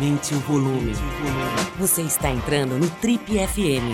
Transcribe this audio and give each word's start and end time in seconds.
Aumente 0.00 0.32
o 0.32 0.38
volume. 0.38 0.94
Você 1.78 2.00
está 2.00 2.30
entrando 2.30 2.78
no 2.78 2.88
Trip 2.88 3.22
FM. 3.22 3.84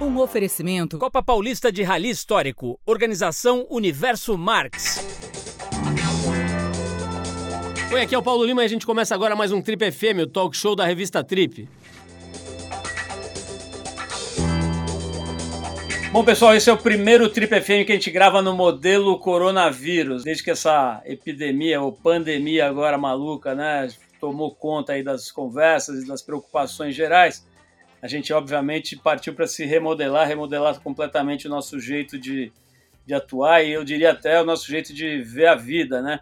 Um 0.00 0.18
oferecimento 0.18 0.98
Copa 0.98 1.22
Paulista 1.22 1.70
de 1.70 1.84
Rally 1.84 2.10
Histórico. 2.10 2.80
Organização 2.84 3.64
Universo 3.70 4.36
Marx. 4.36 5.06
Oi, 7.92 8.02
aqui 8.02 8.12
é 8.12 8.18
o 8.18 8.22
Paulo 8.24 8.44
Lima 8.44 8.62
e 8.62 8.64
a 8.64 8.68
gente 8.68 8.84
começa 8.84 9.14
agora 9.14 9.36
mais 9.36 9.52
um 9.52 9.62
Trip 9.62 9.92
FM, 9.92 10.22
o 10.24 10.26
talk 10.26 10.56
show 10.56 10.74
da 10.74 10.84
revista 10.84 11.22
Trip. 11.22 11.68
Bom, 16.12 16.24
pessoal, 16.24 16.54
esse 16.54 16.70
é 16.70 16.72
o 16.72 16.78
primeiro 16.78 17.28
Trip 17.28 17.60
FM 17.60 17.84
que 17.84 17.92
a 17.92 17.94
gente 17.94 18.10
grava 18.10 18.40
no 18.40 18.54
modelo 18.54 19.18
coronavírus. 19.18 20.24
Desde 20.24 20.42
que 20.42 20.50
essa 20.50 21.02
epidemia 21.04 21.80
ou 21.80 21.92
pandemia 21.92 22.66
agora 22.66 22.96
maluca, 22.96 23.54
né, 23.54 23.88
tomou 24.20 24.54
conta 24.54 24.92
aí 24.92 25.02
das 25.02 25.30
conversas 25.30 26.02
e 26.02 26.06
das 26.06 26.22
preocupações 26.22 26.94
gerais, 26.94 27.46
a 28.00 28.08
gente 28.08 28.32
obviamente 28.32 28.96
partiu 28.96 29.34
para 29.34 29.46
se 29.46 29.64
remodelar, 29.66 30.26
remodelar 30.26 30.80
completamente 30.80 31.48
o 31.48 31.50
nosso 31.50 31.78
jeito 31.80 32.18
de, 32.18 32.52
de 33.04 33.12
atuar 33.12 33.62
e 33.62 33.72
eu 33.72 33.84
diria 33.84 34.12
até 34.12 34.40
o 34.40 34.44
nosso 34.44 34.66
jeito 34.66 34.94
de 34.94 35.20
ver 35.20 35.48
a 35.48 35.54
vida, 35.54 36.00
né? 36.00 36.20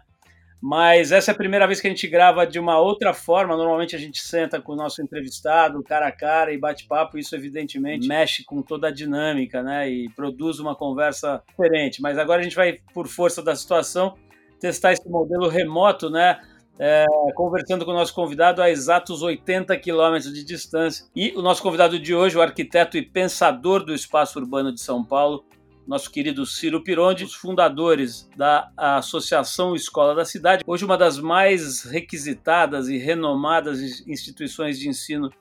Mas 0.67 1.11
essa 1.11 1.29
é 1.29 1.31
a 1.31 1.37
primeira 1.37 1.67
vez 1.67 1.79
que 1.79 1.85
a 1.85 1.91
gente 1.91 2.07
grava 2.07 2.43
de 2.43 2.57
uma 2.57 2.79
outra 2.79 3.13
forma. 3.13 3.55
Normalmente 3.55 3.95
a 3.95 3.99
gente 3.99 4.19
senta 4.19 4.59
com 4.59 4.71
o 4.71 4.75
nosso 4.75 4.99
entrevistado, 4.99 5.83
cara 5.83 6.07
a 6.07 6.11
cara, 6.11 6.51
e 6.51 6.57
bate 6.57 6.87
papo. 6.87 7.19
Isso, 7.19 7.35
evidentemente, 7.35 8.07
mexe 8.07 8.43
com 8.43 8.63
toda 8.63 8.87
a 8.87 8.91
dinâmica, 8.91 9.61
né? 9.61 9.87
E 9.87 10.09
produz 10.15 10.57
uma 10.57 10.75
conversa 10.75 11.43
diferente. 11.47 12.01
Mas 12.01 12.17
agora 12.17 12.41
a 12.41 12.43
gente 12.43 12.55
vai, 12.55 12.79
por 12.95 13.07
força 13.07 13.43
da 13.43 13.55
situação, 13.55 14.15
testar 14.59 14.93
esse 14.93 15.07
modelo 15.07 15.47
remoto, 15.47 16.09
né? 16.09 16.39
É, 16.79 17.05
conversando 17.35 17.85
com 17.85 17.91
o 17.91 17.93
nosso 17.93 18.15
convidado 18.15 18.59
a 18.59 18.67
exatos 18.67 19.21
80 19.21 19.77
quilômetros 19.77 20.33
de 20.33 20.43
distância. 20.43 21.05
E 21.15 21.31
o 21.37 21.43
nosso 21.43 21.61
convidado 21.61 21.99
de 21.99 22.15
hoje, 22.15 22.39
o 22.39 22.41
arquiteto 22.41 22.97
e 22.97 23.03
pensador 23.03 23.85
do 23.85 23.93
espaço 23.93 24.39
urbano 24.39 24.73
de 24.73 24.81
São 24.81 25.05
Paulo, 25.05 25.45
nosso 25.87 26.09
querido 26.09 26.45
Ciro 26.45 26.83
Pirondi, 26.83 27.23
os 27.23 27.33
fundadores 27.33 28.29
da 28.35 28.71
Associação 28.75 29.75
Escola 29.75 30.15
da 30.15 30.25
Cidade, 30.25 30.63
hoje 30.65 30.83
uma 30.83 30.97
das 30.97 31.19
mais 31.19 31.83
requisitadas 31.83 32.87
e 32.89 32.97
renomadas 32.97 34.05
instituições 34.07 34.79
de 34.79 34.89
ensino 34.89 35.31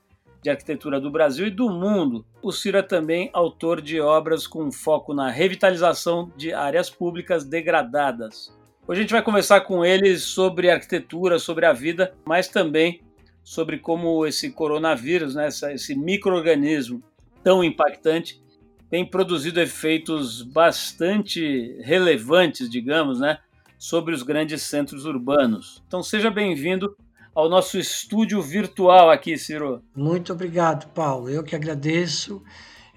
de 0.43 0.51
arquitetura 0.51 1.01
do 1.01 1.11
Brasil 1.11 1.47
e 1.47 1.51
do 1.51 1.71
mundo. 1.71 2.27
O 2.43 2.53
Ciro 2.53 2.77
é 2.77 2.83
também 2.83 3.31
autor 3.33 3.81
de 3.81 3.99
obras 3.99 4.47
com 4.47 4.71
foco 4.71 5.15
na 5.15 5.31
revitalização 5.31 6.31
de 6.37 6.53
áreas 6.53 6.91
públicas 6.91 7.45
degradadas. 7.45 8.55
Hoje 8.87 9.01
a 9.01 9.03
gente 9.03 9.13
vai 9.13 9.23
conversar 9.23 9.63
com 9.63 9.83
ele 9.83 10.19
sobre 10.19 10.71
arquitetura, 10.71 11.39
sobre 11.39 11.65
a 11.65 11.73
vida, 11.73 12.15
mas 12.27 12.49
também 12.49 13.01
sobre 13.43 13.79
como 13.79 14.27
esse 14.27 14.51
coronavírus, 14.51 15.35
né, 15.35 15.49
esse 15.49 15.95
microorganismo 15.95 17.03
tão 17.43 17.65
impactante, 17.65 18.44
tem 18.91 19.05
produzido 19.05 19.61
efeitos 19.61 20.43
bastante 20.43 21.77
relevantes, 21.83 22.69
digamos, 22.71 23.21
né, 23.21 23.39
sobre 23.79 24.15
os 24.15 24.23
grandes 24.23 24.63
centros 24.63 25.05
urbanos. 25.05 25.83
Então 25.87 26.03
seja 26.03 26.31
bem-vindo 26.31 26.97
ao 27.35 27.49
nosso 27.49 27.79
estúdio 27.79 28.41
virtual 28.41 29.11
aqui, 29.11 29.37
Ciro. 29.37 29.83
Muito 29.95 30.33
obrigado, 30.33 30.87
Paulo. 30.93 31.29
Eu 31.29 31.43
que 31.43 31.57
agradeço. 31.57 32.43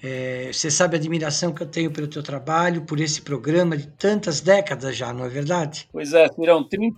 É, 0.02 0.52
você 0.54 0.70
sabe 0.70 0.96
a 0.96 1.00
admiração 1.00 1.52
que 1.52 1.64
eu 1.64 1.68
tenho 1.68 1.90
pelo 1.90 2.08
teu 2.08 2.22
trabalho, 2.22 2.84
por 2.84 3.00
esse 3.00 3.20
programa 3.22 3.76
de 3.76 3.88
tantas 3.88 4.40
décadas 4.40 4.96
já, 4.96 5.12
não 5.12 5.26
é 5.26 5.30
verdade? 5.30 5.90
Pois 5.92 6.14
é, 6.14 6.30
Cirão, 6.30 6.64
30, 6.64 6.98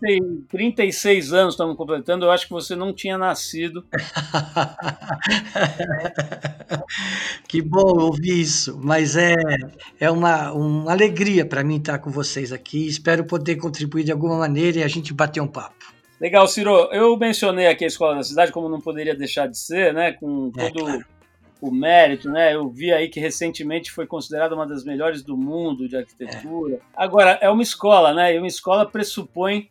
36 0.49 1.31
anos 1.31 1.53
estamos 1.53 1.77
completando, 1.77 2.25
eu 2.25 2.31
acho 2.31 2.45
que 2.45 2.51
você 2.51 2.75
não 2.75 2.93
tinha 2.93 3.17
nascido. 3.17 3.85
que 7.47 7.61
bom 7.61 8.01
ouvir 8.01 8.41
isso, 8.41 8.77
mas 8.83 9.15
é, 9.15 9.35
é 9.97 10.11
uma, 10.11 10.51
uma 10.51 10.91
alegria 10.91 11.45
para 11.45 11.63
mim 11.63 11.77
estar 11.77 11.99
com 11.99 12.11
vocês 12.11 12.51
aqui, 12.51 12.85
espero 12.85 13.23
poder 13.23 13.55
contribuir 13.55 14.03
de 14.03 14.11
alguma 14.11 14.38
maneira 14.38 14.79
e 14.79 14.83
a 14.83 14.89
gente 14.89 15.13
bater 15.13 15.39
um 15.39 15.47
papo. 15.47 15.93
Legal, 16.19 16.45
Ciro. 16.49 16.89
Eu 16.91 17.15
mencionei 17.15 17.67
aqui 17.67 17.85
a 17.85 17.88
Escola 17.88 18.15
da 18.15 18.23
Cidade, 18.23 18.51
como 18.51 18.67
não 18.67 18.81
poderia 18.81 19.15
deixar 19.15 19.47
de 19.47 19.57
ser, 19.57 19.93
né? 19.93 20.11
Com 20.11 20.51
é, 20.57 20.69
todo 20.69 20.79
é, 20.79 20.83
claro 20.83 21.19
o 21.61 21.71
mérito, 21.71 22.29
né? 22.29 22.55
Eu 22.55 22.69
vi 22.69 22.91
aí 22.91 23.09
que 23.09 23.19
recentemente 23.19 23.91
foi 23.91 24.07
considerada 24.07 24.55
uma 24.55 24.65
das 24.65 24.83
melhores 24.83 25.21
do 25.21 25.35
mundo 25.35 25.87
de 25.87 25.97
arquitetura. 25.97 26.75
É. 26.75 26.79
Agora, 26.95 27.37
é 27.41 27.49
uma 27.49 27.63
escola, 27.63 28.13
né? 28.13 28.33
E 28.33 28.37
uma 28.37 28.47
escola 28.47 28.89
pressupõe 28.89 29.69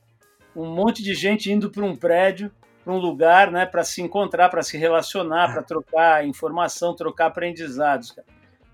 um 0.54 0.66
monte 0.66 1.02
de 1.02 1.14
gente 1.14 1.50
indo 1.50 1.70
para 1.70 1.84
um 1.84 1.96
prédio, 1.96 2.50
para 2.84 2.92
um 2.92 2.98
lugar, 2.98 3.50
né? 3.50 3.64
Para 3.64 3.84
se 3.84 4.02
encontrar, 4.02 4.48
para 4.48 4.62
se 4.62 4.76
relacionar, 4.76 5.50
é. 5.50 5.52
para 5.54 5.62
trocar 5.62 6.26
informação, 6.26 6.94
trocar 6.94 7.26
aprendizados. 7.26 8.14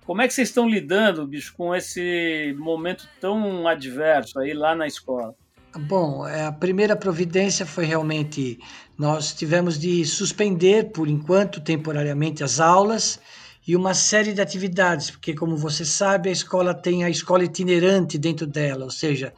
Como 0.05 0.21
é 0.21 0.27
que 0.27 0.35
vocês 0.35 0.49
estão 0.49 0.69
lidando, 0.69 1.27
bicho, 1.27 1.55
com 1.57 1.75
esse 1.75 2.55
momento 2.59 3.09
tão 3.21 3.67
adverso 3.67 4.39
aí 4.39 4.53
lá 4.53 4.75
na 4.75 4.87
escola? 4.87 5.35
Bom, 5.77 6.27
é, 6.27 6.45
a 6.47 6.53
primeira 6.53 6.95
providência 6.95 7.67
foi 7.67 7.85
realmente 7.85 8.59
nós 8.97 9.33
tivemos 9.33 9.79
de 9.79 10.05
suspender 10.05 10.91
por 10.93 11.09
enquanto 11.09 11.61
temporariamente 11.61 12.45
as 12.45 12.61
aulas 12.61 13.19
e 13.67 13.75
uma 13.75 13.95
série 13.95 14.35
de 14.35 14.43
atividades, 14.43 15.11
porque 15.11 15.35
como 15.35 15.57
você 15.57 15.85
sabe, 15.85 16.29
a 16.29 16.33
escola 16.33 16.75
tem 16.75 17.03
a 17.03 17.09
escola 17.09 17.45
itinerante 17.45 18.19
dentro 18.19 18.47
dela, 18.47 18.85
ou 18.85 18.91
seja, 18.91 19.33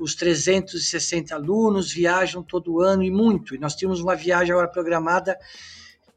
os 0.00 0.14
360 0.16 1.34
alunos 1.34 1.92
viajam 1.92 2.42
todo 2.42 2.80
ano 2.80 3.04
e 3.04 3.10
muito. 3.10 3.54
E 3.54 3.58
nós 3.58 3.76
tínhamos 3.76 4.00
uma 4.00 4.16
viagem 4.16 4.52
agora 4.52 4.66
programada 4.66 5.38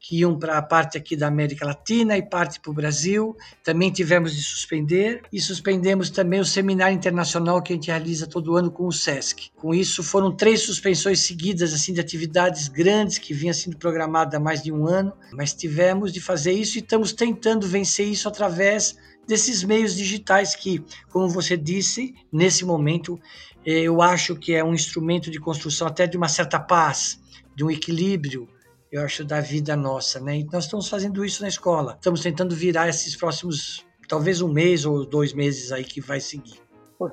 que 0.06 0.18
iam 0.18 0.38
para 0.38 0.58
a 0.58 0.62
parte 0.62 0.98
aqui 0.98 1.16
da 1.16 1.28
América 1.28 1.64
Latina 1.64 2.14
e 2.14 2.22
parte 2.22 2.60
para 2.60 2.70
o 2.70 2.74
Brasil. 2.74 3.34
Também 3.62 3.90
tivemos 3.90 4.36
de 4.36 4.42
suspender 4.42 5.22
e 5.32 5.40
suspendemos 5.40 6.10
também 6.10 6.40
o 6.40 6.44
seminário 6.44 6.94
internacional 6.94 7.62
que 7.62 7.72
a 7.72 7.76
gente 7.76 7.86
realiza 7.86 8.26
todo 8.26 8.54
ano 8.54 8.70
com 8.70 8.86
o 8.86 8.92
SESC. 8.92 9.50
Com 9.56 9.74
isso, 9.74 10.02
foram 10.02 10.30
três 10.30 10.60
suspensões 10.60 11.20
seguidas 11.20 11.72
assim 11.72 11.94
de 11.94 12.00
atividades 12.00 12.68
grandes 12.68 13.16
que 13.16 13.32
vinham 13.32 13.54
sendo 13.54 13.78
programadas 13.78 14.34
há 14.34 14.38
mais 14.38 14.62
de 14.62 14.70
um 14.70 14.86
ano, 14.86 15.10
mas 15.32 15.54
tivemos 15.54 16.12
de 16.12 16.20
fazer 16.20 16.52
isso 16.52 16.76
e 16.76 16.82
estamos 16.82 17.14
tentando 17.14 17.66
vencer 17.66 18.06
isso 18.06 18.28
através 18.28 18.98
desses 19.26 19.64
meios 19.64 19.96
digitais 19.96 20.54
que, 20.54 20.84
como 21.08 21.30
você 21.30 21.56
disse, 21.56 22.14
nesse 22.30 22.62
momento 22.62 23.18
eu 23.64 24.02
acho 24.02 24.36
que 24.36 24.52
é 24.52 24.62
um 24.62 24.74
instrumento 24.74 25.30
de 25.30 25.40
construção 25.40 25.86
até 25.86 26.06
de 26.06 26.18
uma 26.18 26.28
certa 26.28 26.60
paz, 26.60 27.18
de 27.56 27.64
um 27.64 27.70
equilíbrio 27.70 28.46
eu 28.94 29.04
acho, 29.04 29.24
da 29.24 29.40
vida 29.40 29.74
nossa, 29.74 30.20
né? 30.20 30.38
E 30.38 30.44
nós 30.52 30.64
estamos 30.64 30.88
fazendo 30.88 31.24
isso 31.24 31.42
na 31.42 31.48
escola. 31.48 31.94
Estamos 31.94 32.20
tentando 32.20 32.54
virar 32.54 32.88
esses 32.88 33.16
próximos, 33.16 33.84
talvez 34.08 34.40
um 34.40 34.48
mês 34.48 34.86
ou 34.86 35.04
dois 35.04 35.32
meses 35.32 35.72
aí 35.72 35.82
que 35.82 36.00
vai 36.00 36.20
seguir. 36.20 36.62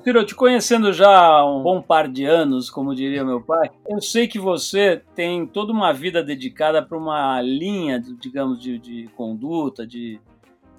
Ciro, 0.04 0.24
te 0.24 0.34
conhecendo 0.34 0.92
já 0.92 1.10
há 1.10 1.44
um 1.44 1.60
bom 1.60 1.82
par 1.82 2.08
de 2.08 2.24
anos, 2.24 2.70
como 2.70 2.94
diria 2.94 3.24
meu 3.24 3.42
pai, 3.42 3.68
eu 3.86 4.00
sei 4.00 4.28
que 4.28 4.38
você 4.38 5.02
tem 5.14 5.44
toda 5.44 5.72
uma 5.72 5.92
vida 5.92 6.22
dedicada 6.22 6.80
para 6.80 6.96
uma 6.96 7.42
linha, 7.42 8.00
digamos, 8.00 8.62
de, 8.62 8.78
de 8.78 9.08
conduta, 9.16 9.84
de, 9.84 10.20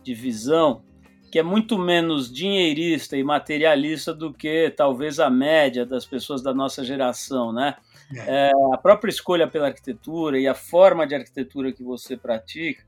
de 0.02 0.14
visão, 0.16 0.82
que 1.30 1.38
é 1.38 1.44
muito 1.44 1.78
menos 1.78 2.32
dinheirista 2.32 3.16
e 3.18 3.24
materialista 3.24 4.14
do 4.14 4.34
que 4.34 4.74
talvez 4.76 5.20
a 5.20 5.30
média 5.30 5.86
das 5.86 6.06
pessoas 6.06 6.42
da 6.42 6.54
nossa 6.54 6.84
geração, 6.84 7.52
né? 7.52 7.76
É. 8.16 8.52
A 8.74 8.78
própria 8.78 9.10
escolha 9.10 9.48
pela 9.48 9.68
arquitetura 9.68 10.40
e 10.40 10.48
a 10.48 10.54
forma 10.54 11.06
de 11.08 11.16
arquitetura 11.16 11.72
que 11.72 11.84
você 11.84 12.18
pratica, 12.18 12.84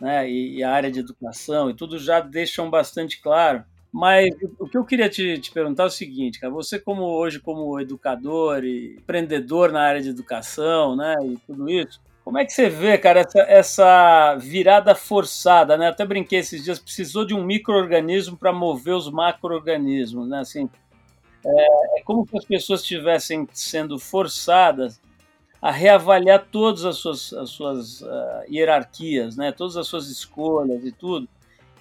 né, 0.00 0.30
e, 0.30 0.58
e, 0.58 0.62
a 0.62 0.70
área 0.70 0.90
de 0.90 1.00
educação 1.00 1.70
e 1.70 1.74
tudo 1.74 1.98
já 1.98 2.20
deixam 2.20 2.70
bastante 2.70 3.20
claro. 3.20 3.64
Mas 3.92 4.28
o 4.58 4.68
que 4.68 4.76
eu 4.76 4.84
queria 4.84 5.08
te, 5.08 5.38
te, 5.38 5.50
perguntar 5.50 5.84
é 5.84 5.86
o 5.86 5.90
seguinte, 5.90 6.38
cara, 6.38 6.52
você 6.52 6.78
como 6.78 7.02
hoje 7.02 7.40
como 7.40 7.80
educador 7.80 8.62
e 8.62 8.96
empreendedor 8.96 9.72
na 9.72 9.80
área 9.80 10.00
de 10.00 10.10
educação, 10.10 10.94
né, 10.94 11.16
e 11.24 11.36
tudo 11.46 11.68
isso, 11.68 12.00
como 12.28 12.36
é 12.36 12.44
que 12.44 12.52
você 12.52 12.68
vê, 12.68 12.98
cara, 12.98 13.20
essa, 13.20 13.40
essa 13.40 14.36
virada 14.36 14.94
forçada, 14.94 15.78
né? 15.78 15.88
Até 15.88 16.04
brinquei 16.04 16.40
esses 16.40 16.62
dias, 16.62 16.78
precisou 16.78 17.24
de 17.24 17.32
um 17.32 17.42
microorganismo 17.42 18.36
para 18.36 18.52
mover 18.52 18.94
os 18.94 19.10
macroorganismos, 19.10 20.28
né? 20.28 20.40
Assim, 20.40 20.68
é, 21.44 21.98
é 22.00 22.02
como 22.02 22.26
se 22.26 22.36
as 22.36 22.44
pessoas 22.44 22.80
estivessem 22.80 23.48
sendo 23.52 23.98
forçadas 23.98 25.00
a 25.60 25.70
reavaliar 25.70 26.46
todas 26.50 26.84
as 26.84 26.96
suas, 26.96 27.32
as 27.32 27.50
suas 27.50 28.00
uh, 28.02 28.06
hierarquias, 28.48 29.36
né? 29.36 29.50
todas 29.50 29.76
as 29.76 29.86
suas 29.86 30.08
escolhas 30.08 30.84
e 30.84 30.92
tudo, 30.92 31.28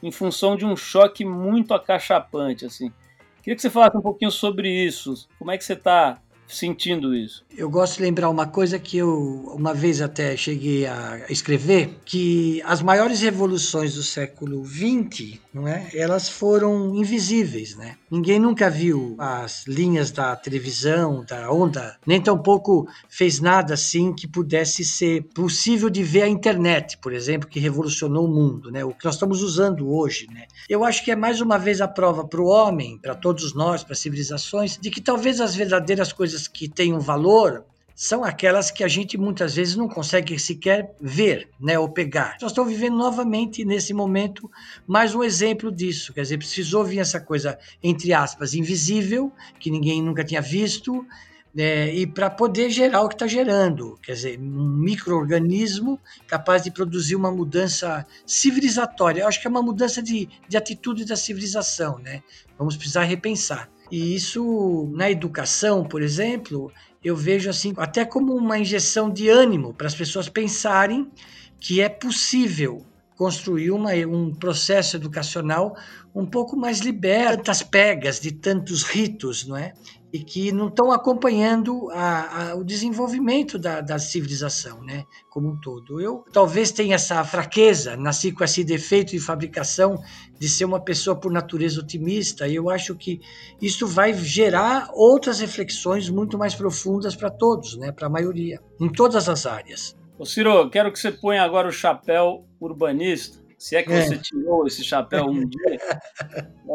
em 0.02 0.12
função 0.12 0.56
de 0.56 0.66
um 0.66 0.76
choque 0.76 1.24
muito 1.24 1.74
acachapante. 1.74 2.66
Assim. 2.66 2.92
Queria 3.42 3.56
que 3.56 3.62
você 3.62 3.70
falasse 3.70 3.98
um 3.98 4.02
pouquinho 4.02 4.32
sobre 4.32 4.70
isso. 4.70 5.28
Como 5.38 5.52
é 5.52 5.58
que 5.58 5.64
você 5.64 5.74
está 5.74 6.20
sentindo 6.48 7.16
isso. 7.16 7.46
Eu 7.56 7.70
gosto 7.70 7.98
de 7.98 8.04
lembrar 8.04 8.30
uma 8.30 8.48
coisa 8.48 8.80
que 8.80 8.98
eu 8.98 9.52
uma 9.54 9.74
vez 9.74 10.02
até 10.02 10.36
cheguei 10.38 10.86
a 10.86 11.26
escrever, 11.30 12.00
que 12.06 12.62
as 12.64 12.82
maiores 12.82 13.22
revoluções 13.22 13.96
do 13.96 14.04
século 14.04 14.66
XX, 14.66 15.40
não 15.54 15.68
é? 15.68 15.90
Elas 15.94 16.30
foram 16.30 16.96
invisíveis, 16.96 17.76
né? 17.76 17.96
Ninguém 18.10 18.40
nunca 18.40 18.70
viu 18.70 19.16
as 19.18 19.66
linhas 19.68 20.12
da 20.12 20.36
televisão, 20.36 21.26
da 21.28 21.52
onda, 21.52 21.98
nem 22.06 22.22
tampouco 22.22 22.88
fez 23.10 23.40
nada 23.40 23.74
assim 23.74 24.14
que 24.14 24.28
pudesse 24.28 24.86
ser 24.86 25.24
possível 25.34 25.90
de 25.90 26.04
ver 26.04 26.24
a 26.24 26.28
internet, 26.28 26.98
por 27.00 27.14
exemplo, 27.14 27.50
que 27.50 27.60
revolucionou 27.60 28.26
o 28.26 28.34
mundo, 28.34 28.72
né? 28.72 28.86
O 28.86 28.94
que 28.94 29.06
nós 29.06 29.16
estamos 29.16 29.42
usando 29.42 29.90
hoje, 29.90 30.28
né? 30.32 30.46
Eu 30.70 30.84
acho 30.84 31.04
que 31.04 31.12
é 31.12 31.16
mais 31.16 31.42
uma 31.42 31.58
vez 31.58 31.82
a 31.82 31.88
prova 31.88 32.26
para 32.26 32.42
o 32.42 32.48
homem, 32.48 32.98
para 32.98 33.16
todos 33.16 33.54
nós, 33.54 33.84
para 33.84 33.96
civilizações, 33.96 34.78
de 34.78 34.90
que 34.90 35.02
talvez 35.02 35.42
as 35.42 35.56
verdadeiras 35.56 36.14
coisas 36.14 36.37
que 36.46 36.68
têm 36.68 36.94
um 36.94 37.00
valor 37.00 37.64
são 37.98 38.24
aquelas 38.24 38.70
que 38.70 38.84
a 38.84 38.88
gente 38.88 39.18
muitas 39.18 39.56
vezes 39.56 39.76
não 39.76 39.90
consegue 39.90 40.38
sequer 40.38 40.94
ver, 41.02 41.50
né, 41.60 41.80
ou 41.80 41.90
pegar. 41.90 42.38
Nós 42.40 42.52
estamos 42.52 42.72
vivendo 42.72 42.96
novamente 42.96 43.66
nesse 43.66 43.92
momento 43.92 44.52
mais 44.86 45.16
um 45.16 45.24
exemplo 45.24 45.72
disso, 45.72 46.14
quer 46.14 46.22
dizer, 46.22 46.38
precisou 46.38 46.86
vir 46.86 47.00
essa 47.00 47.20
coisa 47.20 47.58
entre 47.82 48.14
aspas 48.14 48.54
invisível 48.54 49.32
que 49.60 49.72
ninguém 49.72 50.04
nunca 50.04 50.24
tinha 50.24 50.42
visto. 50.42 51.04
É, 51.58 51.92
e 51.92 52.06
para 52.06 52.30
poder 52.30 52.70
gerar 52.70 53.02
o 53.02 53.08
que 53.10 53.16
está 53.16 53.26
gerando, 53.26 53.98
quer 54.04 54.14
dizer, 54.14 54.40
um 54.40 54.78
microorganismo 54.78 56.00
capaz 56.28 56.62
de 56.62 56.70
produzir 56.70 57.16
uma 57.16 57.32
mudança 57.32 58.06
civilizatória. 58.28 59.22
Eu 59.22 59.28
acho 59.28 59.42
que 59.42 59.48
é 59.48 59.50
uma 59.50 59.64
mudança 59.64 60.04
de, 60.04 60.30
de 60.48 60.56
atitude 60.56 61.04
da 61.04 61.16
civilização, 61.16 61.98
né? 61.98 62.22
Vamos 62.60 62.78
precisar 62.78 63.06
repensar. 63.06 63.72
E 63.92 64.16
isso 64.16 64.90
na 64.94 65.10
educação, 65.10 65.84
por 65.84 66.02
exemplo, 66.02 66.72
eu 67.04 67.16
vejo 67.16 67.50
assim 67.50 67.74
até 67.78 68.04
como 68.04 68.36
uma 68.36 68.60
injeção 68.60 69.10
de 69.10 69.30
ânimo 69.30 69.74
para 69.74 69.88
as 69.88 69.96
pessoas 69.96 70.28
pensarem 70.28 71.10
que 71.60 71.82
é 71.82 71.90
possível 71.90 72.86
construir 73.18 73.72
uma, 73.72 73.92
um 73.94 74.32
processo 74.32 74.96
educacional 74.96 75.76
um 76.16 76.26
pouco 76.26 76.56
mais 76.56 76.80
liberto 76.80 77.44
das 77.44 77.62
pegas, 77.62 78.20
de 78.20 78.32
tantos 78.32 78.84
ritos, 78.84 79.46
não 79.46 79.58
é? 79.58 79.74
E 80.14 80.20
que 80.20 80.52
não 80.52 80.68
estão 80.68 80.92
acompanhando 80.92 81.90
a, 81.92 82.52
a, 82.52 82.56
o 82.56 82.64
desenvolvimento 82.64 83.60
da, 83.60 83.82
da, 83.82 84.00
civilização, 84.00 84.82
né? 84.84 85.04
Como 85.30 85.50
um 85.50 85.60
todo. 85.60 86.00
Eu 86.00 86.24
talvez 86.32 86.72
tenha 86.72 86.96
essa 86.96 87.24
fraqueza, 87.24 87.98
nasci 87.98 88.32
com 88.32 88.44
esse 88.44 88.64
defeito 88.64 89.12
de 89.12 89.20
fabricação 89.20 90.02
de 90.40 90.48
ser 90.48 90.66
uma 90.66 90.80
pessoa 90.80 91.16
por 91.16 91.32
natureza 91.32 91.82
otimista, 91.82 92.48
e 92.48 92.56
eu 92.56 92.70
acho 92.70 92.96
que 92.96 93.20
isso 93.62 93.86
vai 93.86 94.14
gerar 94.14 94.90
outras 94.94 95.40
reflexões 95.40 96.10
muito 96.10 96.38
mais 96.38 96.56
profundas 96.56 97.16
para 97.16 97.30
todos, 97.30 97.78
né? 97.78 97.92
Para 97.92 98.08
a 98.08 98.12
maioria, 98.12 98.62
em 98.80 98.90
todas 98.90 99.28
as 99.28 99.46
áreas. 99.46 99.96
Ô 100.20 100.26
Ciro, 100.26 100.68
quero 100.70 100.92
que 100.92 100.98
você 100.98 101.12
ponha 101.12 101.44
agora 101.44 101.68
o 101.68 101.72
chapéu 101.72 102.44
urbanista, 102.60 103.38
se 103.58 103.76
é 103.76 103.84
que 103.84 103.92
é. 103.92 104.02
você 104.02 104.18
tirou 104.18 104.66
esse 104.66 104.84
chapéu 104.84 105.26
um 105.26 105.46
dia. 105.48 105.80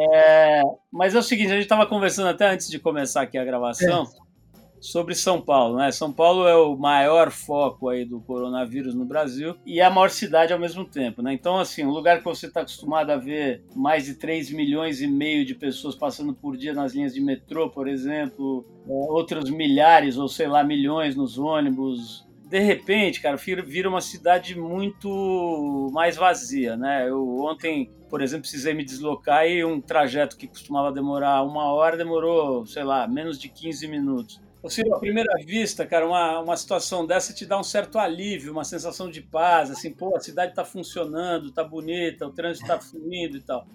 É, 0.01 0.63
mas 0.93 1.15
é 1.15 1.19
o 1.19 1.23
seguinte, 1.23 1.49
a 1.49 1.55
gente 1.55 1.65
estava 1.65 1.87
conversando 1.87 2.29
até 2.29 2.49
antes 2.49 2.69
de 2.69 2.79
começar 2.79 3.23
aqui 3.23 3.37
a 3.37 3.45
gravação 3.45 4.05
é. 4.05 4.63
sobre 4.81 5.17
São 5.17 5.41
Paulo, 5.41 5.77
né? 5.77 5.91
São 5.91 6.13
Paulo 6.13 6.47
é 6.47 6.55
o 6.55 6.77
maior 6.77 7.33
foco 7.33 7.89
aí 7.89 8.05
do 8.05 8.21
coronavírus 8.21 8.95
no 8.95 9.05
Brasil 9.05 9.57
e 9.67 9.81
é 9.81 9.85
a 9.85 9.91
maior 9.91 10.11
cidade 10.11 10.53
ao 10.53 10.59
mesmo 10.59 10.85
tempo, 10.85 11.21
né? 11.21 11.33
Então, 11.33 11.59
assim, 11.59 11.85
um 11.85 11.91
lugar 11.91 12.19
que 12.19 12.25
você 12.25 12.47
está 12.47 12.61
acostumado 12.61 13.11
a 13.11 13.17
ver 13.17 13.65
mais 13.75 14.05
de 14.05 14.15
3 14.15 14.53
milhões 14.53 15.01
e 15.01 15.09
meio 15.09 15.45
de 15.45 15.57
pessoas 15.57 15.97
passando 15.97 16.33
por 16.33 16.57
dia 16.57 16.73
nas 16.73 16.95
linhas 16.95 17.13
de 17.13 17.21
metrô, 17.21 17.69
por 17.69 17.89
exemplo, 17.89 18.65
é, 18.87 18.93
outros 18.93 19.51
milhares 19.51 20.17
ou 20.17 20.29
sei 20.29 20.47
lá, 20.47 20.63
milhões 20.63 21.17
nos 21.17 21.39
ônibus, 21.39 22.25
de 22.53 22.59
repente, 22.59 23.23
cara, 23.23 23.35
vira 23.65 23.89
uma 23.89 24.03
cidade 24.03 24.59
muito 24.59 25.89
mais 25.91 26.17
vazia, 26.17 26.77
né? 26.77 27.09
Eu 27.09 27.39
ontem, 27.39 27.91
por 28.11 28.21
exemplo, 28.21 28.43
precisei 28.43 28.75
me 28.75 28.85
deslocar 28.85 29.47
e 29.47 29.65
um 29.65 29.81
trajeto 29.81 30.37
que 30.37 30.47
costumava 30.47 30.93
demorar 30.93 31.43
uma 31.45 31.73
hora 31.73 31.97
demorou, 31.97 32.67
sei 32.67 32.85
lá, 32.85 33.09
menos 33.09 33.39
de 33.39 33.49
15 33.49 33.89
minutos. 33.89 34.39
Ou 34.63 34.69
seja, 34.69 34.95
à 34.95 34.99
primeira 34.99 35.33
vista, 35.43 35.87
cara, 35.87 36.07
uma, 36.07 36.41
uma 36.41 36.57
situação 36.59 37.07
dessa 37.07 37.33
te 37.33 37.47
dá 37.47 37.59
um 37.59 37.63
certo 37.63 37.99
alívio, 37.99 38.53
uma 38.53 38.65
sensação 38.65 39.11
de 39.11 39.23
paz, 39.23 39.71
assim, 39.71 39.91
pô, 39.91 40.15
a 40.15 40.21
cidade 40.21 40.55
tá 40.55 40.63
funcionando, 40.63 41.53
tá 41.53 41.65
bonita, 41.65 42.27
o 42.27 42.33
trânsito 42.33 42.67
tá 42.67 42.79
fluindo 42.79 43.39
e 43.39 43.41
tal. 43.41 43.67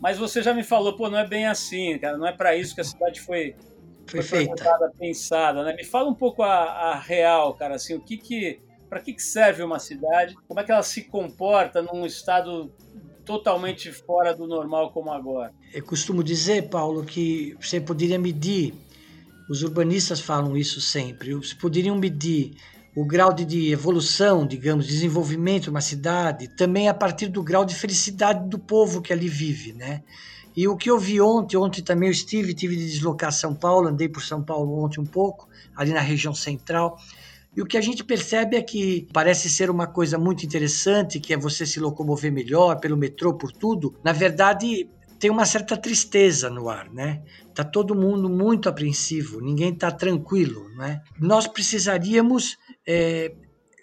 Mas 0.00 0.16
você 0.16 0.44
já 0.44 0.54
me 0.54 0.62
falou, 0.62 0.96
pô, 0.96 1.10
não 1.10 1.18
é 1.18 1.26
bem 1.26 1.48
assim, 1.48 1.98
cara, 1.98 2.16
não 2.16 2.26
é 2.28 2.32
para 2.32 2.54
isso 2.54 2.72
que 2.72 2.80
a 2.80 2.84
cidade 2.84 3.20
foi 3.20 3.56
foi, 4.06 4.22
foi 4.22 4.46
feita. 4.46 4.90
pensada, 4.98 5.62
né? 5.64 5.74
Me 5.74 5.84
fala 5.84 6.08
um 6.08 6.14
pouco 6.14 6.42
a, 6.42 6.54
a 6.54 6.98
real, 6.98 7.54
cara, 7.54 7.76
assim, 7.76 7.94
o 7.94 8.00
que 8.00 8.16
que 8.16 8.60
para 8.92 9.00
que, 9.00 9.14
que 9.14 9.22
serve 9.22 9.62
uma 9.62 9.78
cidade? 9.78 10.36
Como 10.46 10.60
é 10.60 10.64
que 10.64 10.70
ela 10.70 10.82
se 10.82 11.04
comporta 11.04 11.80
num 11.80 12.04
estado 12.04 12.70
totalmente 13.24 13.90
fora 13.90 14.34
do 14.34 14.46
normal 14.46 14.92
como 14.92 15.10
agora? 15.10 15.50
Eu 15.72 15.82
costumo 15.82 16.22
dizer, 16.22 16.68
Paulo, 16.68 17.02
que 17.02 17.56
você 17.58 17.80
poderia 17.80 18.18
medir, 18.18 18.74
os 19.48 19.62
urbanistas 19.62 20.20
falam 20.20 20.54
isso 20.58 20.78
sempre, 20.78 21.34
você 21.34 21.54
poderiam 21.54 21.96
medir 21.96 22.54
o 22.94 23.06
grau 23.06 23.32
de, 23.32 23.46
de 23.46 23.72
evolução, 23.72 24.46
digamos, 24.46 24.86
desenvolvimento 24.86 25.64
de 25.64 25.70
uma 25.70 25.80
cidade, 25.80 26.48
também 26.48 26.88
a 26.88 26.94
partir 26.94 27.28
do 27.28 27.42
grau 27.42 27.64
de 27.64 27.74
felicidade 27.74 28.46
do 28.50 28.58
povo 28.58 29.00
que 29.00 29.12
ali 29.12 29.28
vive, 29.28 29.72
né? 29.72 30.02
E 30.56 30.68
o 30.68 30.76
que 30.76 30.90
eu 30.90 30.98
vi 30.98 31.20
ontem, 31.20 31.56
ontem 31.56 31.82
também 31.82 32.08
eu 32.08 32.12
estive, 32.12 32.54
tive 32.54 32.76
de 32.76 32.86
deslocar 32.86 33.32
São 33.32 33.54
Paulo, 33.54 33.88
andei 33.88 34.08
por 34.08 34.22
São 34.22 34.42
Paulo 34.42 34.84
ontem 34.84 35.00
um 35.00 35.06
pouco, 35.06 35.48
ali 35.74 35.92
na 35.92 36.00
região 36.00 36.34
central. 36.34 36.96
E 37.54 37.60
o 37.60 37.66
que 37.66 37.76
a 37.76 37.80
gente 37.80 38.02
percebe 38.02 38.56
é 38.56 38.62
que 38.62 39.06
parece 39.12 39.50
ser 39.50 39.70
uma 39.70 39.86
coisa 39.86 40.18
muito 40.18 40.44
interessante, 40.44 41.20
que 41.20 41.34
é 41.34 41.36
você 41.36 41.66
se 41.66 41.78
locomover 41.80 42.32
melhor 42.32 42.80
pelo 42.80 42.96
metrô, 42.96 43.34
por 43.34 43.52
tudo. 43.52 43.94
Na 44.02 44.12
verdade, 44.12 44.88
tem 45.18 45.30
uma 45.30 45.44
certa 45.44 45.76
tristeza 45.76 46.50
no 46.50 46.68
ar, 46.68 46.90
né? 46.90 47.22
Tá 47.54 47.62
todo 47.62 47.94
mundo 47.94 48.28
muito 48.28 48.68
apreensivo, 48.68 49.40
ninguém 49.40 49.72
está 49.72 49.90
tranquilo, 49.90 50.68
né? 50.76 51.00
Nós 51.18 51.46
precisaríamos 51.46 52.56
é, 52.86 53.32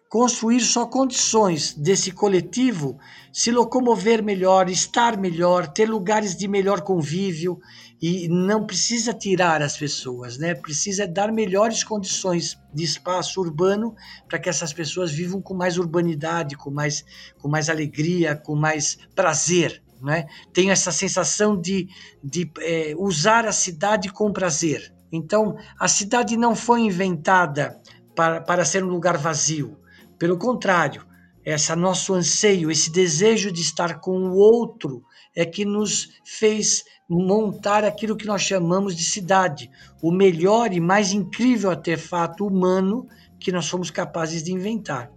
construir 0.10 0.60
só 0.62 0.88
condições 0.88 1.76
desse 1.76 2.12
coletivo 2.12 2.98
se 3.32 3.52
locomover 3.52 4.24
melhor, 4.24 4.68
estar 4.68 5.16
melhor, 5.16 5.68
ter 5.68 5.88
lugares 5.88 6.36
de 6.36 6.48
melhor 6.48 6.82
convívio 6.82 7.60
e 8.02 8.28
não 8.28 8.66
precisa 8.66 9.14
tirar 9.14 9.62
as 9.62 9.78
pessoas, 9.78 10.40
né? 10.40 10.56
Precisa 10.56 11.08
dar 11.08 11.32
melhores 11.32 11.84
condições 11.84 12.58
de 12.74 12.84
espaço 12.84 13.40
urbano 13.40 13.94
para 14.28 14.40
que 14.40 14.50
essas 14.50 14.74
pessoas 14.74 15.12
vivam 15.12 15.42
com 15.44 15.54
mais 15.54 15.78
urbanidade, 15.78 16.58
com 16.58 16.72
mais, 16.72 17.06
com 17.38 17.48
mais 17.48 17.70
alegria, 17.70 18.36
com 18.36 18.56
mais 18.56 18.98
prazer, 19.14 19.84
né? 20.02 20.26
Tenho 20.52 20.72
essa 20.72 20.92
sensação 20.92 21.56
de, 21.56 21.88
de 22.24 22.52
é, 22.62 22.96
usar 22.98 23.46
a 23.46 23.52
cidade 23.52 24.12
com 24.12 24.34
prazer. 24.34 24.92
Então, 25.12 25.56
a 25.80 25.88
cidade 25.88 26.36
não 26.36 26.56
foi 26.56 26.82
inventada 26.82 27.80
para, 28.16 28.42
para 28.42 28.66
ser 28.66 28.84
um 28.84 28.90
lugar 28.90 29.16
vazio 29.16 29.79
pelo 30.20 30.38
contrário, 30.38 31.08
esse 31.46 31.74
nosso 31.76 32.14
anseio, 32.14 32.70
esse 32.70 32.92
desejo 32.92 33.52
de 33.52 33.62
estar 33.62 34.02
com 34.02 34.30
o 34.30 34.36
outro 34.36 35.04
é 35.34 35.46
que 35.46 35.64
nos 35.64 36.10
fez 36.26 36.84
montar 37.08 37.86
aquilo 37.86 38.18
que 38.18 38.28
nós 38.28 38.42
chamamos 38.42 38.96
de 38.96 39.04
cidade, 39.04 39.72
o 40.04 40.12
melhor 40.12 40.74
e 40.74 40.82
mais 40.82 41.14
incrível 41.14 41.72
artefato 41.72 42.46
humano 42.46 43.08
que 43.40 43.52
nós 43.52 43.66
somos 43.66 43.90
capazes 43.90 44.44
de 44.44 44.52
inventar. 44.52 45.10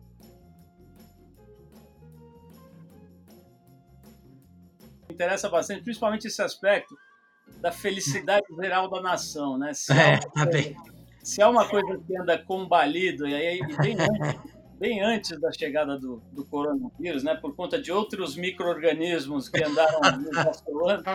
Interessa 5.10 5.48
bastante, 5.48 5.82
principalmente 5.82 6.28
esse 6.28 6.40
aspecto 6.40 6.96
da 7.60 7.72
felicidade 7.72 8.46
geral 8.54 8.88
da 8.88 9.02
nação, 9.02 9.58
né? 9.58 9.74
Se, 9.74 9.92
é, 9.92 10.14
há, 10.14 10.20
uma 10.34 10.46
coisa, 10.46 10.74
se 11.22 11.42
há 11.42 11.48
uma 11.48 11.68
coisa 11.68 11.98
que 12.06 12.16
anda 12.16 12.38
combalido, 12.38 13.26
e 13.26 13.34
aí 13.34 13.60
bem 13.76 13.96
antes 13.98 14.52
bem 14.82 15.00
antes 15.00 15.38
da 15.40 15.52
chegada 15.52 15.96
do, 15.96 16.20
do 16.32 16.44
coronavírus, 16.44 17.22
né, 17.22 17.36
por 17.36 17.54
conta 17.54 17.80
de 17.80 17.92
outros 17.92 18.34
micro-organismos 18.34 19.48
que 19.48 19.62
andaram 19.62 20.00
vasculando. 20.34 21.04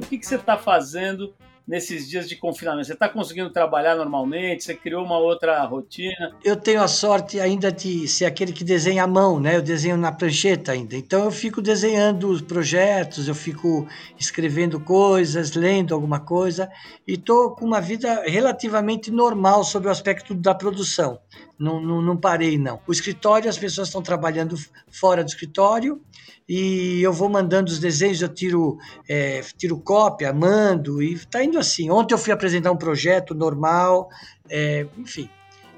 O 0.00 0.10
que, 0.10 0.16
que 0.18 0.26
você 0.26 0.36
está 0.36 0.56
fazendo 0.56 1.34
nesses 1.68 2.08
dias 2.08 2.26
de 2.26 2.34
confinamento? 2.34 2.86
Você 2.86 2.94
está 2.94 3.08
conseguindo 3.08 3.50
trabalhar 3.50 3.94
normalmente? 3.94 4.64
Você 4.64 4.74
criou 4.74 5.04
uma 5.04 5.18
outra 5.18 5.62
rotina? 5.64 6.34
Eu 6.42 6.56
tenho 6.56 6.82
a 6.82 6.88
sorte 6.88 7.38
ainda 7.38 7.70
de 7.70 8.08
ser 8.08 8.24
aquele 8.24 8.52
que 8.52 8.64
desenha 8.64 9.04
à 9.04 9.06
mão, 9.06 9.38
né? 9.38 9.56
Eu 9.56 9.62
desenho 9.62 9.98
na 9.98 10.10
prancheta 10.10 10.72
ainda. 10.72 10.96
Então 10.96 11.24
eu 11.24 11.30
fico 11.30 11.60
desenhando 11.60 12.30
os 12.30 12.40
projetos, 12.40 13.28
eu 13.28 13.34
fico 13.34 13.86
escrevendo 14.18 14.80
coisas, 14.80 15.54
lendo 15.54 15.94
alguma 15.94 16.18
coisa 16.18 16.70
e 17.06 17.12
estou 17.12 17.54
com 17.54 17.66
uma 17.66 17.80
vida 17.80 18.22
relativamente 18.26 19.10
normal 19.10 19.62
sobre 19.62 19.88
o 19.88 19.90
aspecto 19.90 20.34
da 20.34 20.54
produção. 20.54 21.18
Não, 21.58 21.80
não, 21.80 22.00
não 22.00 22.16
parei, 22.16 22.56
não. 22.56 22.80
O 22.86 22.92
escritório, 22.92 23.50
as 23.50 23.58
pessoas 23.58 23.88
estão 23.88 24.00
trabalhando 24.00 24.56
fora 24.90 25.24
do 25.24 25.28
escritório 25.28 26.00
e 26.48 27.00
eu 27.02 27.12
vou 27.12 27.28
mandando 27.28 27.70
os 27.70 27.78
desenhos, 27.78 28.22
eu 28.22 28.28
tiro, 28.28 28.78
é, 29.08 29.42
tiro 29.56 29.78
cópia, 29.78 30.32
mando 30.32 31.02
e 31.02 31.14
está 31.14 31.42
indo 31.42 31.58
assim. 31.58 31.90
Ontem 31.90 32.14
eu 32.14 32.18
fui 32.18 32.32
apresentar 32.32 32.70
um 32.70 32.76
projeto 32.76 33.34
normal, 33.34 34.08
é, 34.48 34.86
enfim. 34.96 35.28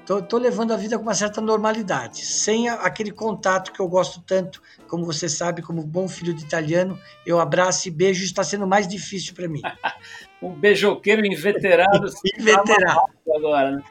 Estou 0.01 0.39
levando 0.39 0.73
a 0.73 0.77
vida 0.77 0.97
com 0.97 1.03
uma 1.03 1.13
certa 1.13 1.39
normalidade, 1.39 2.25
sem 2.25 2.67
a, 2.67 2.73
aquele 2.75 3.11
contato 3.11 3.71
que 3.71 3.79
eu 3.79 3.87
gosto 3.87 4.21
tanto, 4.21 4.61
como 4.87 5.05
você 5.05 5.29
sabe, 5.29 5.61
como 5.61 5.83
bom 5.83 6.07
filho 6.07 6.33
de 6.33 6.43
italiano, 6.43 6.99
eu 7.25 7.39
abraço 7.39 7.87
e 7.87 7.91
beijo, 7.91 8.23
está 8.23 8.43
sendo 8.43 8.67
mais 8.67 8.87
difícil 8.87 9.33
para 9.33 9.47
mim. 9.47 9.61
um 10.41 10.53
beijoqueiro 10.53 11.25
inveterado. 11.25 12.09
inveterado. 12.37 13.01
Agora, 13.33 13.71
né? 13.77 13.83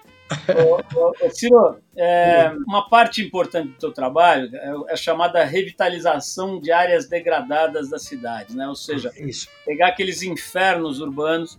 Ô, 0.94 1.26
ô, 1.26 1.30
Ciro, 1.30 1.78
é, 1.96 2.52
uma 2.66 2.88
parte 2.88 3.22
importante 3.22 3.68
do 3.68 3.78
teu 3.78 3.92
trabalho 3.92 4.50
é, 4.54 4.92
é 4.92 4.96
chamada 4.96 5.44
revitalização 5.44 6.60
de 6.60 6.70
áreas 6.72 7.08
degradadas 7.08 7.90
da 7.90 7.98
cidade, 7.98 8.56
né? 8.56 8.68
Ou 8.68 8.76
seja, 8.76 9.12
Isso. 9.16 9.48
pegar 9.64 9.88
aqueles 9.88 10.22
infernos 10.22 11.00
urbanos 11.00 11.58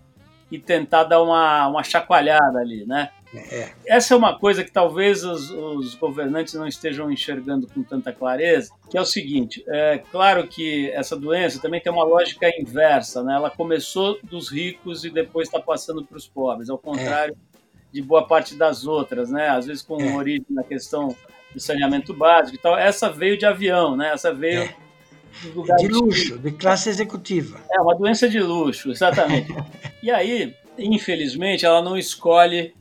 e 0.51 0.59
tentar 0.59 1.05
dar 1.05 1.21
uma, 1.21 1.67
uma 1.67 1.83
chacoalhada 1.83 2.59
ali, 2.59 2.85
né? 2.85 3.09
É. 3.33 3.71
Essa 3.85 4.13
é 4.13 4.17
uma 4.17 4.37
coisa 4.37 4.61
que 4.61 4.71
talvez 4.71 5.23
os, 5.23 5.49
os, 5.49 5.95
governantes 5.95 6.53
não 6.53 6.67
estejam 6.67 7.09
enxergando 7.09 7.65
com 7.65 7.81
tanta 7.81 8.11
clareza, 8.11 8.73
que 8.89 8.97
é 8.97 9.01
o 9.01 9.05
seguinte, 9.05 9.63
é 9.69 9.99
claro 10.11 10.45
que 10.47 10.91
essa 10.91 11.15
doença 11.15 11.61
também 11.61 11.79
tem 11.79 11.91
uma 11.91 12.03
lógica 12.03 12.49
inversa, 12.59 13.23
né? 13.23 13.35
Ela 13.35 13.49
começou 13.49 14.19
dos 14.21 14.51
ricos 14.51 15.05
e 15.05 15.09
depois 15.09 15.47
está 15.47 15.61
passando 15.61 16.03
para 16.03 16.17
os 16.17 16.27
pobres, 16.27 16.69
ao 16.69 16.77
contrário 16.77 17.33
é 17.33 17.50
de 17.91 18.01
boa 18.01 18.25
parte 18.25 18.55
das 18.55 18.86
outras, 18.86 19.29
né? 19.29 19.50
Às 19.50 19.65
vezes 19.65 19.81
com 19.81 20.01
é. 20.01 20.15
origem 20.15 20.45
na 20.50 20.63
questão 20.63 21.15
do 21.53 21.60
saneamento 21.60 22.13
básico 22.13 22.55
e 22.55 22.60
tal. 22.60 22.77
Essa 22.77 23.10
veio 23.10 23.38
de 23.38 23.45
avião, 23.45 23.95
né? 23.95 24.12
Essa 24.13 24.33
veio 24.33 24.63
é. 24.63 25.75
de 25.77 25.88
luxo, 25.88 26.38
de... 26.38 26.51
de 26.51 26.57
classe 26.57 26.89
executiva. 26.89 27.60
É 27.71 27.81
uma 27.81 27.95
doença 27.95 28.29
de 28.29 28.39
luxo, 28.39 28.91
exatamente. 28.91 29.53
e 30.01 30.10
aí, 30.10 30.55
infelizmente, 30.77 31.65
ela 31.65 31.81
não 31.81 31.98
escolhe 31.98 32.74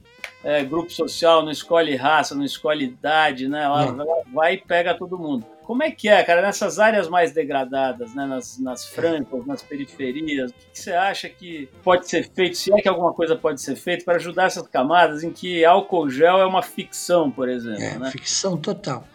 é, 0.42 0.62
grupo 0.64 0.90
social, 0.90 1.42
não 1.42 1.50
escolhe 1.50 1.94
raça, 1.96 2.34
não 2.34 2.44
escolhe 2.44 2.86
idade, 2.86 3.48
né? 3.48 3.64
Ela, 3.64 3.84
ela, 3.84 4.22
vai 4.32 4.54
e 4.54 4.58
pega 4.58 4.94
todo 4.94 5.18
mundo. 5.18 5.44
Como 5.70 5.84
é 5.84 5.90
que 5.92 6.08
é, 6.08 6.20
cara, 6.24 6.42
nessas 6.42 6.80
áreas 6.80 7.08
mais 7.08 7.30
degradadas, 7.30 8.12
né? 8.12 8.26
nas, 8.26 8.58
nas 8.58 8.86
francas, 8.86 9.46
nas 9.46 9.62
periferias, 9.62 10.50
o 10.50 10.54
que, 10.54 10.66
que 10.72 10.80
você 10.80 10.92
acha 10.92 11.28
que 11.28 11.68
pode 11.84 12.08
ser 12.08 12.28
feito, 12.28 12.56
se 12.56 12.72
é 12.72 12.82
que 12.82 12.88
alguma 12.88 13.12
coisa 13.12 13.36
pode 13.36 13.62
ser 13.62 13.76
feita, 13.76 14.04
para 14.04 14.16
ajudar 14.16 14.46
essas 14.46 14.66
camadas 14.66 15.22
em 15.22 15.30
que 15.30 15.64
álcool 15.64 16.10
gel 16.10 16.40
é 16.40 16.44
uma 16.44 16.60
ficção, 16.60 17.30
por 17.30 17.48
exemplo? 17.48 17.84
É, 17.84 17.98
né? 18.00 18.10
ficção 18.10 18.56
total. 18.56 19.06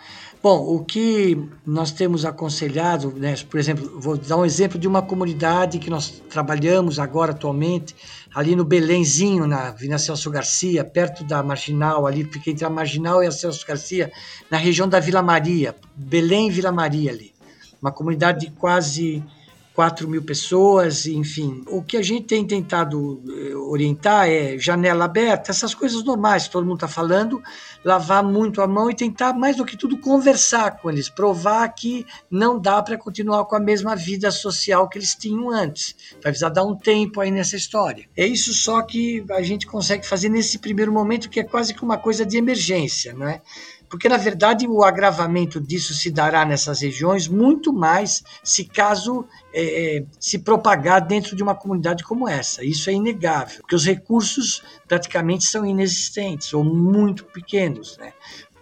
Bom, 0.46 0.60
o 0.76 0.86
que 0.86 1.36
nós 1.66 1.90
temos 1.90 2.24
aconselhado, 2.24 3.12
né, 3.14 3.34
por 3.50 3.60
exemplo, 3.60 4.00
vou 4.00 4.16
dar 4.16 4.38
um 4.38 4.46
exemplo 4.46 4.78
de 4.78 4.88
uma 4.88 5.02
comunidade 5.02 5.80
que 5.80 5.90
nós 5.90 6.22
trabalhamos 6.30 7.00
agora 7.00 7.32
atualmente, 7.32 7.96
ali 8.32 8.56
no 8.56 8.64
Belenzinho, 8.64 9.48
na 9.48 9.70
Avenida 9.70 9.98
Celso 9.98 10.30
Garcia, 10.30 10.86
perto 10.86 11.24
da 11.24 11.42
Marginal, 11.42 12.06
ali 12.06 12.24
fica 12.26 12.52
entre 12.52 12.64
a 12.64 12.70
Marginal 12.70 13.24
e 13.24 13.26
a 13.26 13.32
Celso 13.32 13.66
Garcia, 13.66 14.12
na 14.52 14.60
região 14.60 14.88
da 14.88 15.00
Vila 15.00 15.24
Maria, 15.24 15.76
Belém 15.96 16.52
Vila 16.52 16.72
Maria 16.72 17.10
ali. 17.10 17.34
Uma 17.82 17.92
comunidade 17.92 18.42
de 18.42 18.52
quase 18.52 19.24
4 19.76 20.08
mil 20.08 20.24
pessoas, 20.24 21.06
enfim. 21.06 21.64
O 21.68 21.84
que 21.84 21.98
a 21.98 22.02
gente 22.02 22.28
tem 22.28 22.48
tentado 22.48 23.22
eh, 23.28 23.54
orientar 23.56 24.30
é 24.30 24.58
janela 24.58 25.04
aberta, 25.04 25.52
essas 25.52 25.76
coisas 25.76 26.02
normais 26.02 26.46
que 26.46 26.54
todo 26.54 26.66
mundo 26.66 26.78
está 26.78 26.88
falando, 26.88 27.44
lavar 27.84 28.24
muito 28.24 28.62
a 28.62 28.68
mão 28.68 28.90
e 28.90 28.96
tentar, 28.96 29.34
mais 29.34 29.58
do 29.58 29.66
que 29.66 29.76
tudo, 29.76 29.98
conversar 29.98 30.78
com 30.78 30.90
eles, 30.90 31.10
provar 31.10 31.68
que 31.70 32.06
não 32.32 32.58
dá 32.58 32.82
para 32.82 32.98
continuar 32.98 33.44
com 33.46 33.56
a 33.56 33.60
mesma 33.60 33.98
vida 33.98 34.32
social 34.32 34.88
que 34.88 34.98
eles 34.98 35.14
tinham 35.14 35.50
antes. 35.50 35.94
Vai 36.14 36.32
precisar 36.32 36.50
dar 36.50 36.64
um 36.64 36.76
tempo 36.76 37.20
aí 37.20 37.30
nessa 37.30 37.58
história. 37.58 38.08
É 38.16 38.26
isso 38.26 38.54
só 38.54 38.82
que 38.82 39.26
a 39.30 39.42
gente 39.42 39.68
consegue 39.68 40.08
fazer 40.08 40.30
nesse 40.30 40.58
primeiro 40.58 40.92
momento, 40.92 41.30
que 41.30 41.42
é 41.42 41.44
quase 41.44 41.74
que 41.74 41.84
uma 41.84 41.98
coisa 41.98 42.26
de 42.26 42.38
emergência, 42.38 43.14
não 43.14 43.28
é? 43.28 43.42
Porque 43.90 44.10
na 44.10 44.18
verdade 44.18 44.68
o 44.68 44.84
agravamento 44.84 45.60
disso 45.60 45.94
se 45.94 46.12
dará 46.12 46.46
nessas 46.46 46.82
regiões 46.82 47.28
muito 47.28 47.72
mais 47.72 48.24
se 48.44 48.66
caso 48.66 49.26
é, 49.54 49.98
é, 49.98 50.06
se 50.20 50.40
propagar 50.40 51.06
dentro 51.06 51.36
de 51.36 51.44
uma 51.44 51.56
comunidade 51.56 52.04
como 52.04 52.28
essa. 52.28 52.64
Isso 52.64 52.90
é 52.90 52.94
inegável, 52.94 53.62
porque 53.62 53.76
os 53.76 53.86
recursos 53.86 54.64
praticamente 54.88 55.46
são 55.46 55.66
inexistentes 55.66 56.54
ou 56.54 56.64
muito 56.64 57.26
pequenos, 57.26 57.98
né? 57.98 58.14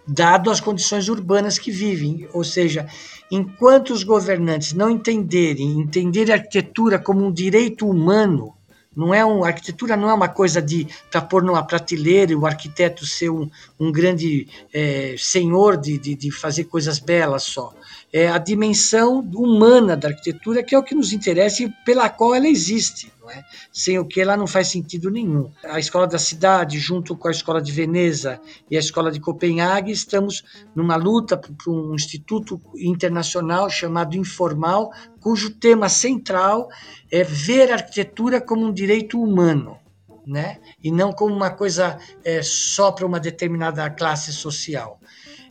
dado 0.06 0.50
as 0.50 0.60
condições 0.60 1.08
urbanas 1.08 1.58
que 1.58 1.70
vivem, 1.70 2.28
ou 2.32 2.44
seja, 2.44 2.86
enquanto 3.30 3.90
os 3.90 4.04
governantes 4.04 4.74
não 4.74 4.90
entenderem, 4.90 5.80
entenderem 5.80 6.34
a 6.34 6.36
arquitetura 6.36 6.98
como 6.98 7.24
um 7.24 7.32
direito 7.32 7.88
humano, 7.88 8.54
não 8.96 9.12
é 9.12 9.24
um, 9.24 9.44
arquitetura 9.44 9.96
não 9.96 10.08
é 10.08 10.14
uma 10.14 10.28
coisa 10.28 10.62
de 10.62 10.86
para 11.10 11.20
pôr 11.20 11.42
numa 11.42 11.62
prateleira 11.62 12.32
e 12.32 12.36
o 12.36 12.46
arquiteto 12.46 13.04
ser 13.06 13.30
um, 13.30 13.50
um 13.78 13.90
grande 13.90 14.46
é, 14.72 15.14
senhor 15.18 15.76
de, 15.76 15.98
de, 15.98 16.14
de, 16.14 16.30
fazer 16.30 16.64
coisas 16.64 16.98
belas 16.98 17.42
só. 17.42 17.72
É 18.16 18.28
a 18.28 18.38
dimensão 18.38 19.28
humana 19.34 19.96
da 19.96 20.06
arquitetura 20.06 20.62
que 20.62 20.72
é 20.72 20.78
o 20.78 20.84
que 20.84 20.94
nos 20.94 21.12
interessa 21.12 21.64
e 21.64 21.68
pela 21.84 22.08
qual 22.08 22.32
ela 22.32 22.46
existe. 22.46 23.12
É? 23.28 23.42
Sem 23.72 23.98
o 23.98 24.04
que 24.04 24.20
ela 24.20 24.36
não 24.36 24.46
faz 24.46 24.68
sentido 24.68 25.10
nenhum. 25.10 25.50
A 25.64 25.80
Escola 25.80 26.06
da 26.06 26.16
Cidade, 26.16 26.78
junto 26.78 27.16
com 27.16 27.26
a 27.26 27.32
Escola 27.32 27.60
de 27.60 27.72
Veneza 27.72 28.40
e 28.70 28.76
a 28.76 28.78
Escola 28.78 29.10
de 29.10 29.18
Copenhague, 29.18 29.90
estamos 29.90 30.44
numa 30.76 30.94
luta 30.94 31.36
para 31.36 31.54
um 31.66 31.92
instituto 31.92 32.60
internacional 32.76 33.68
chamado 33.68 34.16
Informal, 34.16 34.92
cujo 35.18 35.50
tema 35.50 35.88
central 35.88 36.68
é 37.10 37.24
ver 37.24 37.72
a 37.72 37.74
arquitetura 37.74 38.40
como 38.40 38.64
um 38.64 38.72
direito 38.72 39.20
humano. 39.20 39.76
Né? 40.24 40.58
E 40.80 40.92
não 40.92 41.12
como 41.12 41.34
uma 41.34 41.50
coisa 41.50 41.98
é, 42.22 42.42
só 42.42 42.92
para 42.92 43.04
uma 43.04 43.18
determinada 43.18 43.90
classe 43.90 44.32
social. 44.32 45.00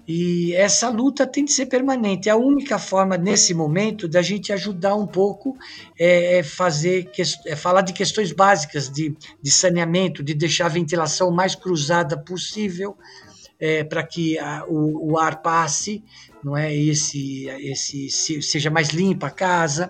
E 0.07 0.53
essa 0.53 0.89
luta 0.89 1.25
tem 1.25 1.45
de 1.45 1.53
ser 1.53 1.67
permanente. 1.67 2.29
A 2.29 2.35
única 2.35 2.77
forma, 2.77 3.17
nesse 3.17 3.53
momento, 3.53 4.07
da 4.07 4.21
gente 4.21 4.51
ajudar 4.51 4.95
um 4.95 5.07
pouco 5.07 5.57
é, 5.97 6.39
é 6.39 6.43
fazer 6.43 7.09
é 7.45 7.55
falar 7.55 7.81
de 7.81 7.93
questões 7.93 8.33
básicas 8.33 8.89
de, 8.89 9.15
de 9.41 9.51
saneamento, 9.51 10.21
de 10.21 10.33
deixar 10.33 10.65
a 10.65 10.69
ventilação 10.69 11.31
mais 11.31 11.55
cruzada 11.55 12.17
possível, 12.17 12.97
é, 13.59 13.83
para 13.83 14.03
que 14.03 14.37
a, 14.37 14.65
o, 14.67 15.13
o, 15.13 15.17
ar 15.17 15.41
passe, 15.41 16.03
não 16.43 16.57
é 16.57 16.75
esse, 16.75 17.47
esse 17.47 18.41
seja 18.41 18.69
mais 18.69 18.89
limpa 18.89 19.27
a 19.27 19.31
casa, 19.31 19.89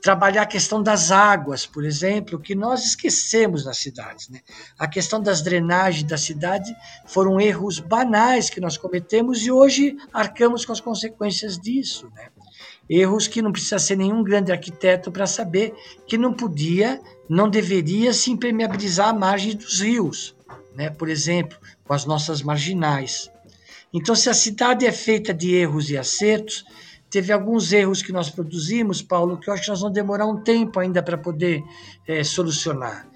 trabalhar 0.00 0.42
a 0.42 0.46
questão 0.46 0.82
das 0.82 1.10
águas, 1.10 1.66
por 1.66 1.84
exemplo, 1.84 2.38
que 2.38 2.54
nós 2.54 2.84
esquecemos 2.84 3.64
nas 3.64 3.78
cidades. 3.78 4.28
Né? 4.28 4.40
A 4.78 4.88
questão 4.88 5.20
das 5.20 5.42
drenagens 5.42 6.04
da 6.04 6.16
cidade 6.16 6.74
foram 7.06 7.40
erros 7.40 7.78
banais 7.78 8.48
que 8.48 8.60
nós 8.60 8.76
cometemos 8.76 9.44
e 9.44 9.50
hoje 9.50 9.96
arcamos 10.12 10.64
com 10.64 10.72
as 10.72 10.80
consequências 10.80 11.58
disso. 11.58 12.10
Né? 12.14 12.28
Erros 12.88 13.28
que 13.28 13.42
não 13.42 13.52
precisa 13.52 13.78
ser 13.78 13.96
nenhum 13.96 14.22
grande 14.22 14.50
arquiteto 14.50 15.12
para 15.12 15.26
saber 15.26 15.74
que 16.06 16.16
não 16.16 16.32
podia, 16.32 17.00
não 17.28 17.48
deveria 17.48 18.12
se 18.12 18.30
impermeabilizar 18.30 19.10
a 19.10 19.14
margem 19.14 19.54
dos 19.54 19.80
rios, 19.80 20.34
né? 20.74 20.88
por 20.90 21.08
exemplo, 21.08 21.58
com 21.84 21.92
as 21.92 22.06
nossas 22.06 22.42
marginais. 22.42 23.30
Então, 23.92 24.14
se 24.14 24.28
a 24.30 24.34
cidade 24.34 24.86
é 24.86 24.92
feita 24.92 25.34
de 25.34 25.54
erros 25.54 25.90
e 25.90 25.98
acertos, 25.98 26.64
teve 27.10 27.32
alguns 27.32 27.72
erros 27.72 28.02
que 28.02 28.12
nós 28.12 28.30
produzimos, 28.30 29.02
Paulo, 29.02 29.38
que 29.38 29.50
eu 29.50 29.54
acho 29.54 29.64
que 29.64 29.70
nós 29.70 29.80
vamos 29.80 29.94
demorar 29.94 30.26
um 30.26 30.42
tempo 30.42 30.78
ainda 30.78 31.02
para 31.02 31.18
poder 31.18 31.62
é, 32.06 32.22
solucionar, 32.22 33.08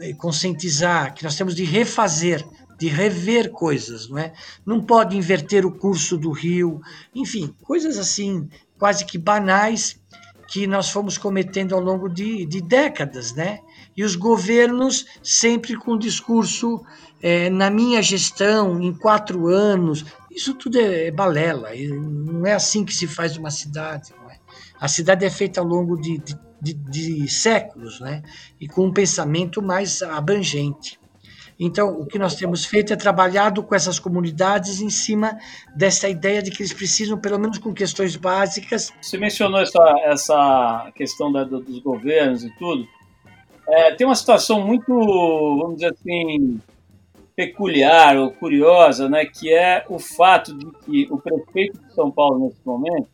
é, 0.00 0.12
conscientizar 0.14 1.12
que 1.14 1.24
nós 1.24 1.36
temos 1.36 1.54
de 1.54 1.64
refazer, 1.64 2.46
de 2.78 2.86
rever 2.88 3.50
coisas, 3.50 4.08
não 4.08 4.18
é? 4.18 4.32
Não 4.64 4.80
pode 4.80 5.16
inverter 5.16 5.66
o 5.66 5.72
curso 5.72 6.16
do 6.16 6.30
rio, 6.30 6.80
enfim, 7.14 7.54
coisas 7.62 7.98
assim, 7.98 8.48
quase 8.78 9.04
que 9.04 9.18
banais 9.18 10.00
que 10.48 10.66
nós 10.66 10.90
fomos 10.90 11.18
cometendo 11.18 11.74
ao 11.74 11.80
longo 11.80 12.08
de, 12.08 12.46
de 12.46 12.60
décadas, 12.60 13.32
né? 13.32 13.60
E 13.96 14.02
os 14.02 14.16
governos 14.16 15.06
sempre 15.22 15.76
com 15.76 15.96
discurso 15.96 16.84
é, 17.22 17.48
na 17.48 17.70
minha 17.70 18.02
gestão, 18.02 18.80
em 18.82 18.92
quatro 18.92 19.46
anos, 19.46 20.04
isso 20.30 20.52
tudo 20.54 20.78
é, 20.78 21.06
é 21.06 21.10
balela, 21.10 21.70
não 21.74 22.44
é 22.44 22.52
assim 22.52 22.84
que 22.84 22.94
se 22.94 23.06
faz 23.06 23.36
uma 23.36 23.50
cidade. 23.50 24.12
É? 24.30 24.36
A 24.80 24.88
cidade 24.88 25.24
é 25.24 25.30
feita 25.30 25.60
ao 25.60 25.66
longo 25.66 25.96
de, 25.96 26.20
de, 26.60 26.74
de, 26.74 27.28
séculos, 27.28 28.00
né? 28.00 28.22
e 28.60 28.66
com 28.66 28.86
um 28.86 28.92
pensamento 28.92 29.62
mais 29.62 30.02
abrangente. 30.02 30.98
Então, 31.58 32.00
o 32.00 32.04
que 32.04 32.18
nós 32.18 32.34
temos 32.34 32.64
feito 32.64 32.92
é 32.92 32.96
trabalhado 32.96 33.62
com 33.62 33.74
essas 33.74 33.98
comunidades 34.00 34.80
em 34.80 34.90
cima 34.90 35.38
dessa 35.74 36.08
ideia 36.08 36.42
de 36.42 36.50
que 36.50 36.62
eles 36.62 36.72
precisam, 36.72 37.16
pelo 37.16 37.38
menos 37.38 37.58
com 37.58 37.72
questões 37.72 38.16
básicas. 38.16 38.92
Você 39.00 39.16
mencionou 39.16 39.60
essa, 39.60 39.94
essa 40.04 40.92
questão 40.96 41.30
da, 41.30 41.44
dos 41.44 41.78
governos 41.78 42.44
e 42.44 42.50
tudo. 42.58 42.86
É, 43.68 43.94
tem 43.94 44.06
uma 44.06 44.14
situação 44.14 44.60
muito, 44.60 44.86
vamos 44.92 45.76
dizer 45.76 45.92
assim, 45.92 46.60
peculiar 47.34 48.16
ou 48.16 48.30
curiosa, 48.30 49.08
né, 49.08 49.24
que 49.24 49.52
é 49.52 49.84
o 49.88 49.98
fato 49.98 50.56
de 50.56 50.66
que 50.84 51.08
o 51.10 51.18
prefeito 51.18 51.80
de 51.80 51.94
São 51.94 52.10
Paulo, 52.10 52.46
nesse 52.46 52.60
momento, 52.64 53.08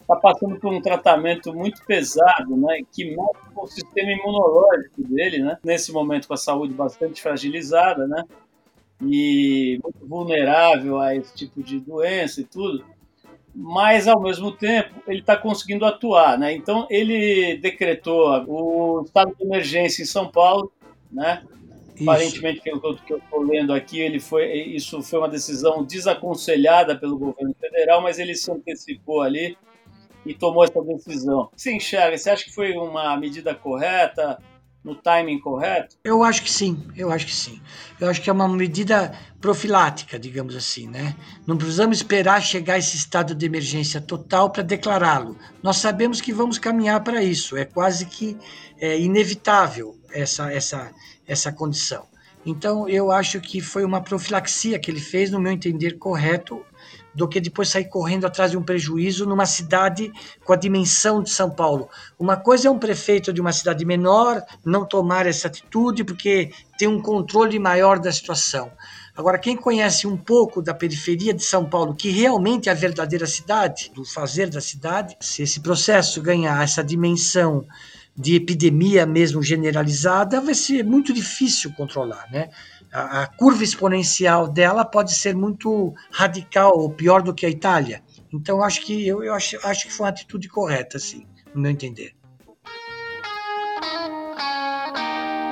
está 0.00 0.16
passando 0.16 0.56
por 0.60 0.72
um 0.72 0.80
tratamento 0.80 1.52
muito 1.52 1.84
pesado, 1.84 2.56
né, 2.56 2.80
que 2.92 3.04
mexe 3.04 3.50
com 3.54 3.64
o 3.64 3.66
sistema 3.66 4.12
imunológico 4.12 5.02
dele, 5.02 5.40
né, 5.40 5.58
nesse 5.64 5.92
momento 5.92 6.28
com 6.28 6.34
a 6.34 6.38
saúde 6.38 6.72
bastante 6.72 7.20
fragilizada, 7.20 8.06
né, 8.06 8.22
e 9.02 9.78
muito 9.82 10.06
vulnerável 10.06 10.98
a 11.00 11.14
esse 11.14 11.34
tipo 11.34 11.62
de 11.62 11.80
doença 11.80 12.40
e 12.40 12.44
tudo, 12.44 12.84
mas 13.58 14.06
ao 14.06 14.20
mesmo 14.20 14.52
tempo 14.52 15.02
ele 15.08 15.20
está 15.20 15.34
conseguindo 15.34 15.86
atuar, 15.86 16.38
né? 16.38 16.52
Então 16.52 16.86
ele 16.90 17.56
decretou 17.56 18.44
o 18.46 19.02
estado 19.02 19.34
de 19.34 19.42
emergência 19.44 20.02
em 20.02 20.06
São 20.06 20.28
Paulo, 20.30 20.70
né? 21.10 21.42
Isso. 21.94 22.02
Aparentemente, 22.02 22.60
pelo 22.60 22.96
que 22.98 23.10
eu 23.10 23.16
estou 23.16 23.40
lendo 23.40 23.72
aqui, 23.72 23.98
ele 23.98 24.20
foi, 24.20 24.52
isso 24.52 25.02
foi 25.02 25.18
uma 25.18 25.28
decisão 25.28 25.82
desaconselhada 25.82 26.94
pelo 26.94 27.18
governo 27.18 27.54
federal, 27.58 28.02
mas 28.02 28.18
ele 28.18 28.34
se 28.34 28.50
antecipou 28.52 29.22
ali 29.22 29.56
e 30.26 30.34
tomou 30.34 30.62
essa 30.62 30.82
decisão. 30.82 31.48
Você 31.56 31.74
enxerga? 31.74 32.18
Você 32.18 32.28
acha 32.28 32.44
que 32.44 32.54
foi 32.54 32.72
uma 32.76 33.16
medida 33.16 33.54
correta? 33.54 34.38
No 34.86 34.94
timing 34.94 35.40
correto? 35.40 35.96
Eu 36.04 36.22
acho 36.22 36.44
que 36.44 36.50
sim, 36.50 36.86
eu 36.96 37.10
acho 37.10 37.26
que 37.26 37.34
sim. 37.34 37.60
Eu 38.00 38.08
acho 38.08 38.22
que 38.22 38.30
é 38.30 38.32
uma 38.32 38.48
medida 38.48 39.12
profilática, 39.40 40.16
digamos 40.16 40.54
assim, 40.54 40.86
né? 40.86 41.16
Não 41.44 41.56
precisamos 41.56 41.96
esperar 41.96 42.40
chegar 42.40 42.74
a 42.74 42.78
esse 42.78 42.96
estado 42.96 43.34
de 43.34 43.44
emergência 43.44 44.00
total 44.00 44.48
para 44.48 44.62
declará-lo. 44.62 45.36
Nós 45.60 45.78
sabemos 45.78 46.20
que 46.20 46.32
vamos 46.32 46.56
caminhar 46.56 47.02
para 47.02 47.20
isso. 47.20 47.56
É 47.56 47.64
quase 47.64 48.06
que 48.06 48.38
é, 48.80 48.96
inevitável 48.96 49.98
essa, 50.12 50.52
essa, 50.52 50.92
essa 51.26 51.50
condição. 51.50 52.06
Então, 52.44 52.88
eu 52.88 53.10
acho 53.10 53.40
que 53.40 53.60
foi 53.60 53.84
uma 53.84 54.00
profilaxia 54.00 54.78
que 54.78 54.88
ele 54.88 55.00
fez, 55.00 55.32
no 55.32 55.40
meu 55.40 55.50
entender, 55.50 55.98
correto, 55.98 56.64
do 57.16 57.26
que 57.26 57.40
depois 57.40 57.70
sair 57.70 57.86
correndo 57.86 58.26
atrás 58.26 58.50
de 58.50 58.58
um 58.58 58.62
prejuízo 58.62 59.24
numa 59.24 59.46
cidade 59.46 60.12
com 60.44 60.52
a 60.52 60.56
dimensão 60.56 61.22
de 61.22 61.30
São 61.30 61.50
Paulo. 61.50 61.88
Uma 62.18 62.36
coisa 62.36 62.68
é 62.68 62.70
um 62.70 62.78
prefeito 62.78 63.32
de 63.32 63.40
uma 63.40 63.52
cidade 63.52 63.84
menor 63.86 64.42
não 64.64 64.84
tomar 64.84 65.26
essa 65.26 65.48
atitude 65.48 66.04
porque 66.04 66.50
tem 66.78 66.86
um 66.86 67.00
controle 67.00 67.58
maior 67.58 67.98
da 67.98 68.12
situação. 68.12 68.70
Agora, 69.16 69.38
quem 69.38 69.56
conhece 69.56 70.06
um 70.06 70.16
pouco 70.16 70.60
da 70.60 70.74
periferia 70.74 71.32
de 71.32 71.42
São 71.42 71.64
Paulo, 71.64 71.94
que 71.94 72.10
realmente 72.10 72.68
é 72.68 72.72
a 72.72 72.74
verdadeira 72.74 73.26
cidade, 73.26 73.90
do 73.94 74.04
fazer 74.04 74.50
da 74.50 74.60
cidade, 74.60 75.16
se 75.18 75.42
esse 75.42 75.60
processo 75.60 76.20
ganhar 76.20 76.62
essa 76.62 76.84
dimensão 76.84 77.64
de 78.14 78.34
epidemia 78.34 79.06
mesmo 79.06 79.42
generalizada, 79.42 80.40
vai 80.40 80.54
ser 80.54 80.84
muito 80.84 81.14
difícil 81.14 81.72
controlar, 81.72 82.26
né? 82.30 82.50
A, 82.96 83.22
a 83.22 83.26
curva 83.26 83.62
exponencial 83.62 84.48
dela 84.48 84.82
pode 84.82 85.14
ser 85.14 85.36
muito 85.36 85.92
radical 86.10 86.78
ou 86.78 86.88
pior 86.88 87.20
do 87.20 87.34
que 87.34 87.44
a 87.44 87.50
Itália. 87.50 88.02
Então, 88.32 88.62
acho 88.62 88.80
que 88.80 89.06
eu, 89.06 89.22
eu 89.22 89.34
acho, 89.34 89.58
acho 89.66 89.86
que 89.86 89.92
foi 89.92 90.06
uma 90.06 90.10
atitude 90.10 90.48
correta, 90.48 90.96
assim, 90.96 91.26
no 91.54 91.60
meu 91.60 91.70
entender. 91.70 92.12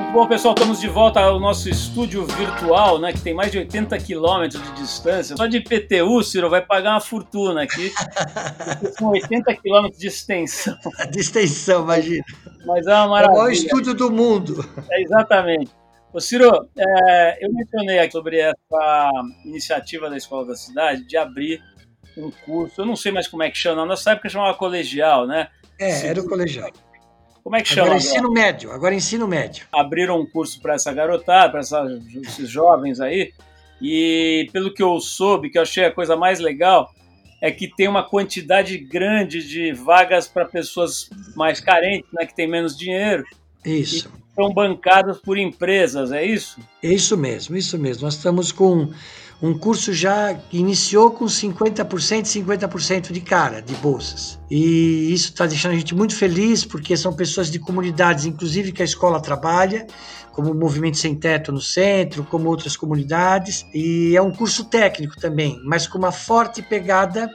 Muito 0.01 0.13
bom, 0.13 0.27
pessoal. 0.27 0.55
Estamos 0.55 0.81
de 0.81 0.89
volta 0.89 1.21
ao 1.21 1.39
nosso 1.39 1.69
estúdio 1.69 2.25
virtual, 2.25 2.99
né? 2.99 3.13
Que 3.13 3.21
tem 3.21 3.35
mais 3.35 3.53
de 3.53 3.59
80 3.59 3.99
quilômetros 3.99 4.63
de 4.63 4.73
distância. 4.73 5.37
Só 5.37 5.47
de 5.47 5.59
IPTU, 5.59 6.23
Ciro, 6.23 6.49
vai 6.49 6.65
pagar 6.65 6.93
uma 6.93 7.01
fortuna 7.01 7.63
aqui. 7.63 7.93
são 8.99 9.11
80 9.11 9.55
quilômetros 9.57 10.01
de 10.01 10.07
extensão. 10.07 10.79
De 11.13 11.21
extensão, 11.21 11.83
imagina. 11.83 12.25
Mas 12.65 12.87
é 12.87 12.95
uma 12.95 13.09
maravilha. 13.09 13.33
É 13.33 13.35
o 13.35 13.39
maior 13.39 13.53
estúdio 13.53 13.93
do 13.93 14.11
mundo. 14.11 14.65
É, 14.91 15.03
exatamente. 15.03 15.84
Ô 16.15 16.21
Ciro, 16.21 16.69
é, 16.79 17.45
eu 17.45 17.53
mencionei 17.53 17.99
aqui 17.99 18.13
sobre 18.13 18.39
essa 18.39 19.11
iniciativa 19.45 20.09
da 20.09 20.17
Escola 20.17 20.47
da 20.47 20.55
Cidade 20.55 21.05
de 21.05 21.17
abrir 21.17 21.61
um 22.17 22.31
curso, 22.31 22.81
eu 22.81 22.87
não 22.87 22.95
sei 22.95 23.11
mais 23.11 23.27
como 23.27 23.43
é 23.43 23.51
que 23.51 23.59
chama, 23.59 23.81
na 23.81 23.87
nossa 23.87 24.13
época 24.13 24.29
chamava 24.29 24.57
colegial, 24.57 25.27
né? 25.27 25.49
É, 25.77 26.07
era 26.07 26.21
o 26.21 26.29
colegial. 26.29 26.71
Como 27.43 27.57
é 27.57 27.63
que 27.63 27.69
chama? 27.69 27.87
Agora 27.87 27.99
ensino 27.99 28.31
médio, 28.31 28.71
agora 28.71 28.95
ensino 28.95 29.27
médio. 29.27 29.67
Abriram 29.73 30.21
um 30.21 30.25
curso 30.25 30.63
para 30.63 30.75
essa 30.75 30.93
garotada, 30.93 31.51
para 31.51 31.61
esses 32.23 32.49
jovens 32.49 33.01
aí, 33.01 33.33
e 33.83 34.49
pelo 34.53 34.73
que 34.73 34.85
eu 34.85 35.01
soube, 35.01 35.51
que 35.51 35.59
eu 35.59 35.63
achei 35.63 35.85
a 35.85 35.93
coisa 35.93 36.15
mais 36.15 36.39
legal, 36.39 36.89
é 37.43 37.51
que 37.51 37.67
tem 37.67 37.89
uma 37.89 38.09
quantidade 38.09 38.79
grande 38.79 39.45
de 39.45 39.73
vagas 39.73 40.29
para 40.29 40.45
pessoas 40.45 41.11
mais 41.35 41.59
carentes, 41.59 42.09
né, 42.13 42.25
que 42.25 42.37
têm 42.37 42.47
menos 42.47 42.79
dinheiro. 42.79 43.25
Isso 43.65 44.09
são 44.35 44.53
bancadas 44.53 45.19
por 45.19 45.39
empresas, 45.39 46.11
é 46.13 46.25
isso? 46.25 46.59
Isso 46.83 47.17
mesmo, 47.17 47.57
isso 47.57 47.79
mesmo. 47.79 48.05
Nós 48.05 48.15
estamos 48.15 48.51
com 48.51 48.91
um 49.41 49.57
curso 49.57 49.93
já 49.93 50.35
que 50.35 50.59
iniciou 50.59 51.11
com 51.11 51.27
50%, 51.27 51.87
50% 51.87 53.13
de 53.13 53.21
cara, 53.21 53.61
de 53.61 53.75
bolsas. 53.75 54.41
E 54.51 55.13
isso 55.13 55.31
está 55.31 55.47
deixando 55.47 55.73
a 55.73 55.77
gente 55.77 55.95
muito 55.95 56.17
feliz, 56.17 56.65
porque 56.65 56.97
são 56.97 57.13
pessoas 57.13 57.51
de 57.51 57.59
comunidades, 57.59 58.25
inclusive 58.25 58.73
que 58.73 58.83
a 58.83 58.85
escola 58.85 59.21
trabalha, 59.21 59.87
como 60.33 60.51
o 60.51 60.55
Movimento 60.55 60.99
Sem 60.99 61.15
Teto 61.15 61.53
no 61.53 61.61
centro, 61.61 62.25
como 62.25 62.49
outras 62.49 62.77
comunidades. 62.77 63.67
E 63.73 64.17
é 64.17 64.23
um 64.23 64.33
curso 64.33 64.65
técnico 64.65 65.17
também, 65.21 65.61
mas 65.65 65.87
com 65.87 65.99
uma 65.99 66.13
forte 66.13 66.63
pegada 66.63 67.31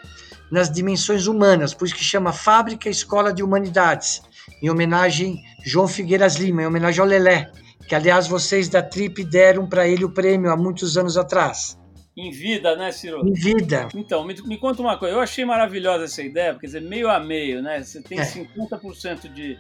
nas 0.51 0.69
dimensões 0.69 1.27
humanas, 1.27 1.75
por 1.75 1.85
isso 1.85 1.95
que 1.95 2.03
chama 2.03 2.33
Fábrica 2.33 2.89
Escola 2.89 3.31
de 3.31 3.43
Humanidades 3.43 4.23
em 4.61 4.69
homenagem 4.69 5.41
João 5.63 5.87
Figueiras 5.87 6.35
Lima, 6.35 6.63
em 6.63 6.67
homenagem 6.67 7.01
ao 7.01 7.07
Lelé, 7.07 7.51
que 7.87 7.95
aliás 7.95 8.27
vocês 8.27 8.69
da 8.69 8.81
Trip 8.81 9.23
deram 9.23 9.67
para 9.67 9.87
ele 9.87 10.05
o 10.05 10.13
prêmio 10.13 10.51
há 10.51 10.57
muitos 10.57 10.97
anos 10.97 11.17
atrás. 11.17 11.77
Em 12.17 12.31
vida, 12.31 12.75
né, 12.75 12.91
Ciro? 12.91 13.25
Em 13.25 13.33
vida. 13.33 13.87
Então, 13.95 14.25
me, 14.25 14.35
me 14.43 14.57
conta 14.57 14.81
uma 14.81 14.97
coisa. 14.97 15.15
Eu 15.15 15.21
achei 15.21 15.45
maravilhosa 15.45 16.03
essa 16.03 16.21
ideia, 16.21 16.53
quer 16.53 16.65
dizer, 16.65 16.81
meio 16.81 17.09
a 17.09 17.19
meio, 17.19 17.61
né? 17.61 17.81
Você 17.81 18.01
tem 18.01 18.19
é. 18.19 18.23
50% 18.23 19.31
de 19.31 19.57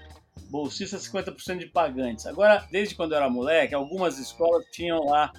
bolsistas, 0.49 1.07
50% 1.07 1.59
de 1.59 1.67
pagantes. 1.67 2.25
Agora, 2.25 2.67
desde 2.69 2.95
quando 2.95 3.13
eu 3.13 3.17
era 3.17 3.29
moleque, 3.29 3.73
algumas 3.73 4.19
escolas 4.19 4.65
tinham 4.71 5.05
lá, 5.05 5.31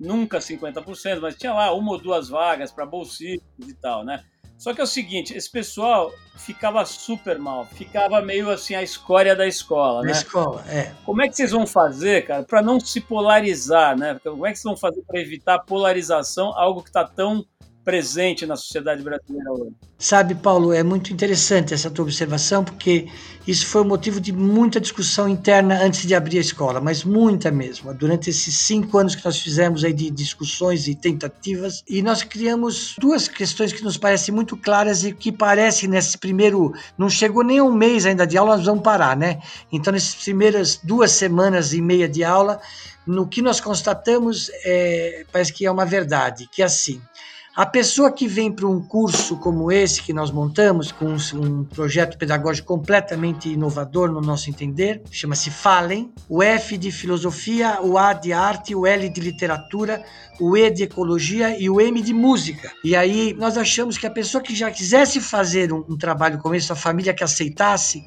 nunca 0.00 0.38
50%, 0.38 1.20
mas 1.20 1.36
tinha 1.36 1.52
lá 1.52 1.74
uma 1.74 1.92
ou 1.92 1.98
duas 2.00 2.28
vagas 2.28 2.72
para 2.72 2.86
bolsistas 2.86 3.68
e 3.68 3.74
tal, 3.74 4.04
né? 4.04 4.24
Só 4.62 4.72
que 4.72 4.80
é 4.80 4.84
o 4.84 4.86
seguinte, 4.86 5.36
esse 5.36 5.50
pessoal 5.50 6.14
ficava 6.36 6.84
super 6.84 7.36
mal, 7.36 7.66
ficava 7.66 8.22
meio 8.22 8.48
assim 8.48 8.76
a 8.76 8.82
escória 8.82 9.34
da 9.34 9.44
escola, 9.44 10.02
né? 10.02 10.12
escola, 10.12 10.64
é. 10.68 10.92
Como 11.04 11.20
é 11.20 11.28
que 11.28 11.34
vocês 11.34 11.50
vão 11.50 11.66
fazer, 11.66 12.24
cara, 12.28 12.44
para 12.44 12.62
não 12.62 12.78
se 12.78 13.00
polarizar, 13.00 13.98
né? 13.98 14.20
Como 14.22 14.46
é 14.46 14.52
que 14.52 14.60
vocês 14.60 14.62
vão 14.62 14.76
fazer 14.76 15.02
para 15.02 15.18
evitar 15.18 15.58
polarização, 15.58 16.56
algo 16.56 16.80
que 16.80 16.90
está 16.90 17.04
tão 17.04 17.44
presente 17.84 18.46
na 18.46 18.56
sociedade 18.56 19.02
brasileira 19.02 19.52
hoje. 19.52 19.72
Sabe, 19.98 20.34
Paulo, 20.34 20.72
é 20.72 20.82
muito 20.82 21.12
interessante 21.12 21.72
essa 21.72 21.88
tua 21.90 22.04
observação, 22.04 22.64
porque 22.64 23.06
isso 23.46 23.66
foi 23.66 23.82
o 23.82 23.84
motivo 23.84 24.20
de 24.20 24.32
muita 24.32 24.80
discussão 24.80 25.28
interna 25.28 25.80
antes 25.80 26.06
de 26.06 26.12
abrir 26.12 26.38
a 26.38 26.40
escola, 26.40 26.80
mas 26.80 27.04
muita 27.04 27.52
mesmo. 27.52 27.94
Durante 27.94 28.28
esses 28.30 28.58
cinco 28.58 28.98
anos 28.98 29.14
que 29.14 29.24
nós 29.24 29.38
fizemos 29.38 29.84
aí 29.84 29.92
de 29.92 30.10
discussões 30.10 30.88
e 30.88 30.94
tentativas, 30.96 31.84
e 31.88 32.02
nós 32.02 32.22
criamos 32.24 32.96
duas 32.98 33.28
questões 33.28 33.72
que 33.72 33.84
nos 33.84 33.96
parecem 33.96 34.34
muito 34.34 34.56
claras 34.56 35.04
e 35.04 35.12
que 35.12 35.30
parecem 35.30 35.88
nesse 35.88 36.18
primeiro. 36.18 36.72
Não 36.98 37.08
chegou 37.08 37.44
nem 37.44 37.60
um 37.60 37.72
mês 37.72 38.04
ainda 38.04 38.26
de 38.26 38.36
aula, 38.36 38.56
nós 38.56 38.66
vamos 38.66 38.82
parar, 38.82 39.16
né? 39.16 39.40
Então, 39.70 39.92
nessas 39.92 40.16
primeiras 40.16 40.80
duas 40.82 41.12
semanas 41.12 41.72
e 41.72 41.80
meia 41.80 42.08
de 42.08 42.24
aula, 42.24 42.60
no 43.06 43.26
que 43.26 43.40
nós 43.40 43.60
constatamos, 43.60 44.50
é, 44.64 45.24
parece 45.30 45.52
que 45.52 45.64
é 45.64 45.70
uma 45.70 45.84
verdade, 45.84 46.48
que 46.50 46.60
é 46.60 46.64
assim 46.64 47.00
a 47.54 47.66
pessoa 47.66 48.10
que 48.10 48.26
vem 48.26 48.50
para 48.50 48.66
um 48.66 48.80
curso 48.80 49.36
como 49.36 49.70
esse 49.70 50.02
que 50.02 50.12
nós 50.14 50.30
montamos, 50.30 50.90
com 50.90 51.14
um 51.34 51.64
projeto 51.64 52.16
pedagógico 52.16 52.68
completamente 52.68 53.50
inovador 53.50 54.10
no 54.10 54.22
nosso 54.22 54.48
entender, 54.48 55.02
chama-se 55.10 55.50
Falem, 55.50 56.10
o 56.30 56.42
F 56.42 56.78
de 56.78 56.90
filosofia, 56.90 57.78
o 57.82 57.98
A 57.98 58.14
de 58.14 58.32
arte, 58.32 58.74
o 58.74 58.86
L 58.86 59.06
de 59.06 59.20
literatura, 59.20 60.02
o 60.40 60.56
E 60.56 60.70
de 60.70 60.84
ecologia 60.84 61.58
e 61.58 61.68
o 61.68 61.78
M 61.78 62.00
de 62.00 62.14
música. 62.14 62.72
E 62.82 62.96
aí 62.96 63.34
nós 63.34 63.58
achamos 63.58 63.98
que 63.98 64.06
a 64.06 64.10
pessoa 64.10 64.42
que 64.42 64.54
já 64.54 64.70
quisesse 64.70 65.20
fazer 65.20 65.74
um, 65.74 65.84
um 65.86 65.98
trabalho 65.98 66.38
como 66.38 66.54
esse, 66.54 66.72
a 66.72 66.76
família 66.76 67.12
que 67.12 67.22
aceitasse, 67.22 68.02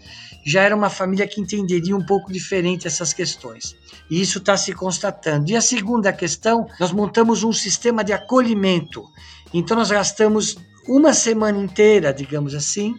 já 0.45 0.61
era 0.61 0.75
uma 0.75 0.89
família 0.89 1.27
que 1.27 1.41
entenderia 1.41 1.95
um 1.95 2.05
pouco 2.05 2.31
diferente 2.31 2.85
essas 2.85 3.13
questões. 3.13 3.75
E 4.09 4.21
isso 4.21 4.37
está 4.37 4.55
se 4.55 4.73
constatando. 4.73 5.49
E 5.49 5.55
a 5.55 5.61
segunda 5.61 6.13
questão, 6.13 6.67
nós 6.79 6.91
montamos 6.91 7.43
um 7.43 7.51
sistema 7.51 8.03
de 8.03 8.13
acolhimento. 8.13 9.03
Então 9.57 9.77
nós 9.77 9.89
gastamos 9.89 10.57
uma 10.85 11.13
semana 11.13 11.57
inteira, 11.57 12.13
digamos 12.13 12.53
assim, 12.53 12.93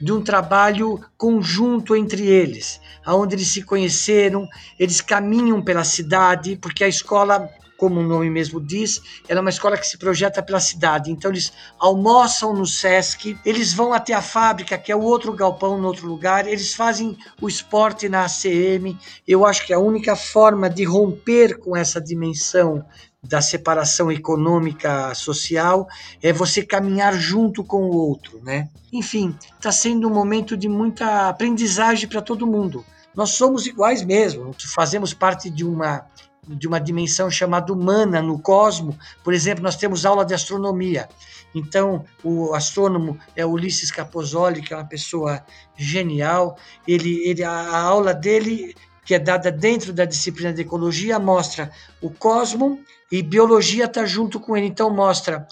de 0.00 0.10
um 0.10 0.22
trabalho 0.22 0.98
conjunto 1.18 1.94
entre 1.94 2.26
eles, 2.26 2.80
aonde 3.04 3.34
eles 3.34 3.48
se 3.48 3.62
conheceram, 3.62 4.48
eles 4.78 5.02
caminham 5.02 5.60
pela 5.60 5.84
cidade, 5.84 6.56
porque 6.56 6.82
a 6.82 6.88
escola 6.88 7.50
como 7.78 8.00
o 8.00 8.02
nome 8.02 8.28
mesmo 8.28 8.60
diz, 8.60 9.00
ela 9.28 9.38
é 9.38 9.40
uma 9.40 9.50
escola 9.50 9.78
que 9.78 9.86
se 9.86 9.96
projeta 9.96 10.42
pela 10.42 10.58
cidade. 10.58 11.12
Então 11.12 11.30
eles 11.30 11.52
almoçam 11.78 12.52
no 12.52 12.66
SESC, 12.66 13.38
eles 13.46 13.72
vão 13.72 13.92
até 13.92 14.12
a 14.12 14.20
fábrica, 14.20 14.76
que 14.76 14.90
é 14.90 14.96
o 14.96 15.00
outro 15.00 15.32
galpão 15.32 15.78
no 15.78 15.86
outro 15.86 16.08
lugar, 16.08 16.46
eles 16.48 16.74
fazem 16.74 17.16
o 17.40 17.48
esporte 17.48 18.08
na 18.08 18.24
ACM. 18.24 18.98
Eu 19.26 19.46
acho 19.46 19.64
que 19.64 19.72
a 19.72 19.78
única 19.78 20.16
forma 20.16 20.68
de 20.68 20.82
romper 20.82 21.56
com 21.58 21.76
essa 21.76 22.00
dimensão 22.00 22.84
da 23.22 23.42
separação 23.42 24.10
econômica 24.12 25.14
social, 25.14 25.88
é 26.22 26.32
você 26.32 26.64
caminhar 26.64 27.14
junto 27.14 27.64
com 27.64 27.82
o 27.82 27.96
outro, 27.96 28.40
né? 28.42 28.68
Enfim, 28.92 29.36
está 29.56 29.72
sendo 29.72 30.08
um 30.08 30.14
momento 30.14 30.56
de 30.56 30.68
muita 30.68 31.28
aprendizagem 31.28 32.08
para 32.08 32.22
todo 32.22 32.46
mundo. 32.46 32.84
Nós 33.14 33.30
somos 33.30 33.66
iguais 33.66 34.04
mesmo, 34.04 34.54
fazemos 34.58 35.12
parte 35.12 35.50
de 35.50 35.64
uma 35.64 36.06
de 36.48 36.66
uma 36.66 36.80
dimensão 36.80 37.30
chamada 37.30 37.72
humana 37.72 38.22
no 38.22 38.38
cosmo. 38.38 38.98
Por 39.22 39.34
exemplo, 39.34 39.62
nós 39.62 39.76
temos 39.76 40.06
aula 40.06 40.24
de 40.24 40.32
astronomia. 40.32 41.06
Então, 41.54 42.04
o 42.22 42.54
astrônomo 42.54 43.18
é 43.34 43.44
Ulisses 43.44 43.90
Capozoli, 43.90 44.62
que 44.62 44.72
é 44.72 44.76
uma 44.76 44.84
pessoa 44.84 45.44
genial. 45.76 46.56
Ele, 46.86 47.28
ele, 47.28 47.42
a 47.42 47.78
aula 47.78 48.14
dele, 48.14 48.74
que 49.08 49.14
é 49.14 49.18
dada 49.18 49.50
dentro 49.50 49.90
da 49.90 50.04
disciplina 50.04 50.52
de 50.52 50.60
ecologia, 50.60 51.18
mostra 51.18 51.70
o 51.98 52.10
cosmo 52.10 52.78
e 53.10 53.22
biologia 53.22 53.86
está 53.86 54.04
junto 54.04 54.38
com 54.38 54.54
ele. 54.54 54.66
Então, 54.66 54.94
mostra 54.94 55.48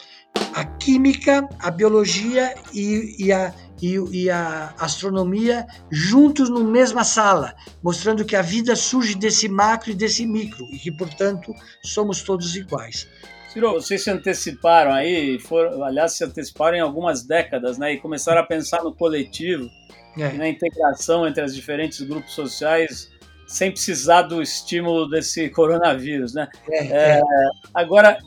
a 0.53 0.62
química, 0.62 1.49
a 1.59 1.71
biologia 1.71 2.55
e, 2.75 3.16
e 3.19 3.33
a 3.33 3.55
e, 3.81 3.95
e, 4.25 4.31
a 4.31 4.75
astronomia 4.79 5.66
juntos 5.90 6.51
na 6.51 6.61
mesma 6.61 7.05
sala, 7.05 7.55
mostrando 7.83 8.25
que 8.27 8.35
a 8.35 8.40
vida 8.40 8.75
surge 8.77 9.14
desse 9.14 9.49
macro 9.49 9.90
e 9.90 9.95
desse 9.95 10.27
micro 10.27 10.66
e 10.71 10.79
que, 10.79 10.90
portanto, 10.90 11.53
somos 11.83 12.23
todos 12.23 12.57
iguais. 12.57 13.07
Ciro, 13.51 13.73
vocês 13.73 14.03
se 14.03 14.11
anteciparam 14.11 14.92
aí, 14.92 15.38
foram, 15.38 15.83
aliás, 15.83 16.12
se 16.12 16.25
anteciparam 16.25 16.77
em 16.77 16.81
algumas 16.81 17.23
décadas, 17.23 17.77
né? 17.79 17.95
E 17.95 17.99
começaram 17.99 18.40
a 18.40 18.45
pensar 18.45 18.83
no 18.83 18.95
coletivo 18.95 19.71
é. 20.19 20.35
e 20.35 20.38
na 20.38 20.49
integração 20.49 21.27
entre 21.27 21.42
os 21.42 21.55
diferentes 21.55 22.01
grupos 22.01 22.33
sociais 22.33 23.14
sem 23.47 23.71
precisar 23.71 24.23
do 24.23 24.43
estímulo 24.43 25.09
desse 25.09 25.49
coronavírus, 25.51 26.35
né? 26.35 26.49
É, 26.69 26.87
é. 26.87 27.19
é 27.19 27.21
agora, 27.73 28.19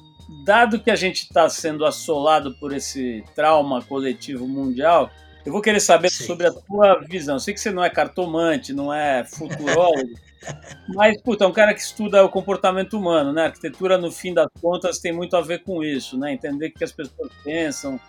dado 0.46 0.80
que 0.80 0.92
a 0.92 0.96
gente 0.96 1.24
está 1.24 1.50
sendo 1.50 1.86
assolado 1.86 2.56
por 2.60 2.74
esse 2.74 3.24
trauma 3.36 3.82
coletivo 3.82 4.48
mundial, 4.48 5.10
eu 5.46 5.52
vou 5.52 5.62
querer 5.62 5.80
saber 5.80 6.10
Sim. 6.10 6.26
sobre 6.26 6.48
a 6.48 6.52
tua 6.52 7.00
visão. 7.08 7.36
Eu 7.36 7.40
sei 7.40 7.54
que 7.54 7.60
você 7.60 7.72
não 7.72 7.84
é 7.84 7.90
cartomante, 7.90 8.74
não 8.74 8.94
é 8.94 9.24
futurólogo, 9.26 10.14
Mas, 10.88 11.22
puta, 11.22 11.44
é 11.44 11.48
um 11.48 11.52
cara 11.52 11.74
que 11.74 11.82
estuda 11.82 12.24
o 12.24 12.30
comportamento 12.30 12.98
humano, 12.98 13.34
né? 13.34 13.44
A 13.44 13.46
arquitetura, 13.46 13.98
no 13.98 14.12
fim 14.12 14.34
das 14.34 14.48
contas, 14.62 15.00
tem 15.00 15.12
muito 15.12 15.36
a 15.36 15.42
ver 15.42 15.64
com 15.64 15.84
isso, 15.84 16.18
né? 16.18 16.34
Entender 16.34 16.68
o 16.68 16.72
que 16.72 16.84
as 16.84 16.92
pessoas 16.92 17.32
pensam, 17.44 18.00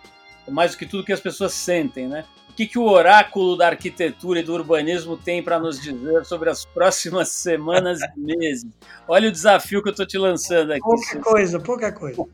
mais 0.47 0.71
do 0.71 0.77
que 0.77 0.85
tudo 0.85 1.03
que 1.03 1.13
as 1.13 1.19
pessoas 1.19 1.53
sentem, 1.53 2.07
né? 2.07 2.25
O 2.51 2.53
que, 2.53 2.67
que 2.67 2.77
o 2.77 2.83
oráculo 2.83 3.55
da 3.55 3.67
arquitetura 3.67 4.41
e 4.41 4.43
do 4.43 4.53
urbanismo 4.53 5.15
tem 5.15 5.41
para 5.41 5.57
nos 5.57 5.79
dizer 5.79 6.25
sobre 6.25 6.49
as 6.49 6.65
próximas 6.65 7.29
semanas 7.29 8.01
e 8.01 8.19
meses? 8.19 8.69
Olha 9.07 9.29
o 9.29 9.31
desafio 9.31 9.81
que 9.81 9.87
eu 9.87 9.91
estou 9.91 10.05
te 10.05 10.17
lançando 10.17 10.71
aqui. 10.71 10.81
Pouca 10.81 11.19
coisa, 11.21 11.59
pouca 11.61 11.93
coisa. 11.93 12.21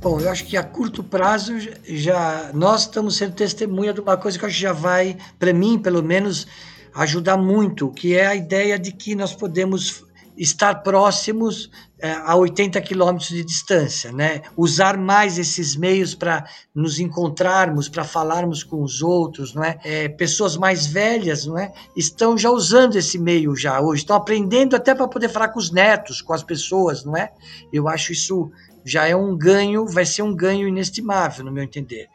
Bom, 0.00 0.20
eu 0.20 0.30
acho 0.30 0.44
que 0.44 0.56
a 0.56 0.62
curto 0.62 1.02
prazo 1.02 1.54
já 1.84 2.52
nós 2.54 2.82
estamos 2.82 3.16
sendo 3.16 3.34
testemunha 3.34 3.92
de 3.92 4.00
uma 4.00 4.16
coisa 4.16 4.38
que 4.38 4.44
eu 4.44 4.46
acho 4.46 4.56
que 4.56 4.62
já 4.62 4.72
vai, 4.72 5.18
para 5.36 5.52
mim, 5.52 5.80
pelo 5.80 6.00
menos, 6.00 6.46
ajudar 6.94 7.36
muito, 7.36 7.90
que 7.90 8.16
é 8.16 8.28
a 8.28 8.36
ideia 8.36 8.78
de 8.78 8.92
que 8.92 9.16
nós 9.16 9.34
podemos 9.34 10.04
estar 10.38 10.76
próximos 10.76 11.70
é, 12.00 12.12
a 12.12 12.36
80 12.36 12.80
quilômetros 12.80 13.28
de 13.28 13.44
distância, 13.44 14.12
né? 14.12 14.42
Usar 14.56 14.96
mais 14.96 15.36
esses 15.36 15.74
meios 15.74 16.14
para 16.14 16.44
nos 16.72 17.00
encontrarmos, 17.00 17.88
para 17.88 18.04
falarmos 18.04 18.62
com 18.62 18.82
os 18.82 19.02
outros, 19.02 19.52
não 19.52 19.64
é? 19.64 19.78
é? 19.82 20.08
Pessoas 20.08 20.56
mais 20.56 20.86
velhas, 20.86 21.44
não 21.44 21.58
é? 21.58 21.72
Estão 21.96 22.38
já 22.38 22.50
usando 22.50 22.94
esse 22.94 23.18
meio 23.18 23.56
já 23.56 23.80
hoje, 23.80 24.02
estão 24.02 24.16
aprendendo 24.16 24.76
até 24.76 24.94
para 24.94 25.08
poder 25.08 25.28
falar 25.28 25.48
com 25.48 25.58
os 25.58 25.72
netos, 25.72 26.22
com 26.22 26.32
as 26.32 26.44
pessoas, 26.44 27.04
não 27.04 27.16
é? 27.16 27.32
Eu 27.72 27.88
acho 27.88 28.12
isso 28.12 28.50
já 28.84 29.06
é 29.06 29.16
um 29.16 29.36
ganho, 29.36 29.84
vai 29.86 30.06
ser 30.06 30.22
um 30.22 30.34
ganho 30.34 30.68
inestimável, 30.68 31.44
no 31.44 31.50
meu 31.50 31.64
entender. 31.64 32.08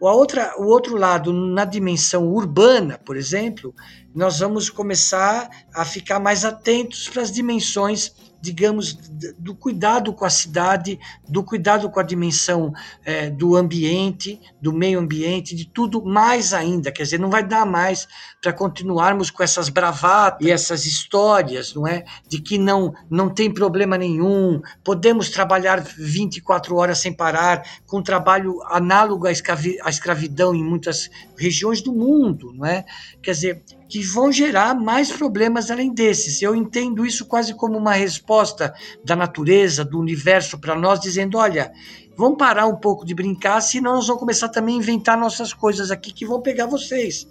O, 0.00 0.06
outra, 0.06 0.54
o 0.58 0.66
outro 0.66 0.96
lado, 0.96 1.32
na 1.32 1.64
dimensão 1.64 2.28
urbana, 2.28 2.98
por 3.04 3.16
exemplo, 3.16 3.74
nós 4.14 4.38
vamos 4.40 4.70
começar 4.70 5.48
a 5.74 5.84
ficar 5.84 6.18
mais 6.18 6.44
atentos 6.44 7.08
para 7.08 7.22
as 7.22 7.30
dimensões 7.30 8.12
digamos, 8.40 8.94
do 9.38 9.54
cuidado 9.54 10.12
com 10.12 10.24
a 10.24 10.30
cidade, 10.30 10.98
do 11.28 11.42
cuidado 11.42 11.90
com 11.90 11.98
a 11.98 12.04
dimensão 12.04 12.72
é, 13.04 13.30
do 13.30 13.56
ambiente, 13.56 14.40
do 14.62 14.72
meio 14.72 15.00
ambiente, 15.00 15.56
de 15.56 15.66
tudo 15.66 16.04
mais 16.04 16.52
ainda. 16.52 16.92
Quer 16.92 17.02
dizer, 17.02 17.18
não 17.18 17.30
vai 17.30 17.44
dar 17.44 17.66
mais 17.66 18.06
para 18.40 18.52
continuarmos 18.52 19.30
com 19.30 19.42
essas 19.42 19.68
bravatas 19.68 20.46
e 20.46 20.50
essas 20.50 20.86
histórias, 20.86 21.74
não 21.74 21.86
é? 21.86 22.04
De 22.28 22.40
que 22.40 22.58
não, 22.58 22.94
não 23.10 23.28
tem 23.28 23.52
problema 23.52 23.98
nenhum, 23.98 24.60
podemos 24.84 25.30
trabalhar 25.30 25.80
24 25.80 26.76
horas 26.76 26.98
sem 26.98 27.12
parar, 27.12 27.62
com 27.86 28.00
trabalho 28.00 28.62
análogo 28.66 29.26
à 29.26 29.32
escravidão 29.32 30.54
em 30.54 30.62
muitas 30.62 31.10
regiões 31.36 31.82
do 31.82 31.92
mundo, 31.92 32.52
não 32.54 32.64
é? 32.64 32.84
Quer 33.20 33.32
dizer, 33.32 33.64
que 33.88 33.97
vão 34.02 34.32
gerar 34.32 34.74
mais 34.74 35.10
problemas 35.10 35.70
além 35.70 35.92
desses. 35.92 36.42
Eu 36.42 36.54
entendo 36.54 37.06
isso 37.06 37.26
quase 37.26 37.54
como 37.54 37.76
uma 37.78 37.92
resposta 37.92 38.74
da 39.04 39.16
natureza, 39.16 39.84
do 39.84 39.98
universo 39.98 40.58
para 40.58 40.74
nós, 40.74 41.00
dizendo: 41.00 41.38
olha, 41.38 41.72
vamos 42.16 42.36
parar 42.36 42.66
um 42.66 42.76
pouco 42.76 43.06
de 43.06 43.14
brincar, 43.14 43.60
senão 43.60 43.94
nós 43.94 44.06
vamos 44.06 44.20
começar 44.20 44.48
também 44.48 44.74
a 44.74 44.78
inventar 44.78 45.16
nossas 45.16 45.54
coisas 45.54 45.90
aqui 45.90 46.12
que 46.12 46.26
vão 46.26 46.42
pegar 46.42 46.66
vocês. 46.66 47.26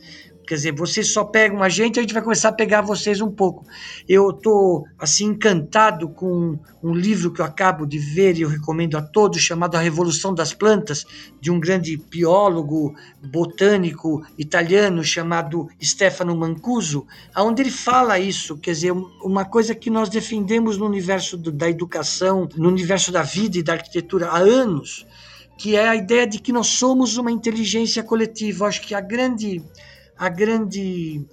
Quer 0.47 0.55
dizer, 0.55 0.71
vocês 0.71 1.09
só 1.09 1.25
pegam 1.25 1.61
a 1.61 1.67
gente, 1.67 1.99
a 1.99 2.01
gente 2.01 2.13
vai 2.13 2.23
começar 2.23 2.49
a 2.49 2.53
pegar 2.53 2.79
vocês 2.79 3.19
um 3.19 3.29
pouco. 3.29 3.65
Eu 4.07 4.29
estou, 4.29 4.85
assim, 4.97 5.25
encantado 5.25 6.07
com 6.07 6.57
um 6.81 6.93
livro 6.93 7.33
que 7.33 7.41
eu 7.41 7.45
acabo 7.45 7.85
de 7.85 7.99
ver 7.99 8.37
e 8.37 8.43
eu 8.43 8.49
recomendo 8.49 8.95
a 8.95 9.01
todos, 9.01 9.41
chamado 9.41 9.75
A 9.75 9.81
Revolução 9.81 10.33
das 10.33 10.53
Plantas, 10.53 11.05
de 11.41 11.51
um 11.51 11.59
grande 11.59 11.97
biólogo, 11.97 12.95
botânico 13.21 14.25
italiano 14.37 15.03
chamado 15.03 15.67
Stefano 15.83 16.33
Mancuso, 16.33 17.05
onde 17.35 17.63
ele 17.63 17.71
fala 17.71 18.17
isso, 18.17 18.57
quer 18.57 18.71
dizer, 18.71 18.93
uma 19.21 19.43
coisa 19.43 19.75
que 19.75 19.89
nós 19.89 20.07
defendemos 20.07 20.77
no 20.77 20.85
universo 20.85 21.35
do, 21.35 21.51
da 21.51 21.69
educação, 21.69 22.47
no 22.55 22.69
universo 22.69 23.11
da 23.11 23.21
vida 23.21 23.57
e 23.57 23.63
da 23.63 23.73
arquitetura 23.73 24.27
há 24.27 24.37
anos, 24.37 25.05
que 25.57 25.75
é 25.75 25.89
a 25.89 25.95
ideia 25.95 26.25
de 26.25 26.39
que 26.39 26.53
nós 26.53 26.67
somos 26.67 27.17
uma 27.17 27.31
inteligência 27.31 28.01
coletiva. 28.01 28.63
Eu 28.63 28.69
acho 28.69 28.81
que 28.81 28.95
a 28.95 29.01
grande 29.01 29.61
a 30.17 30.29
grande 30.29 31.25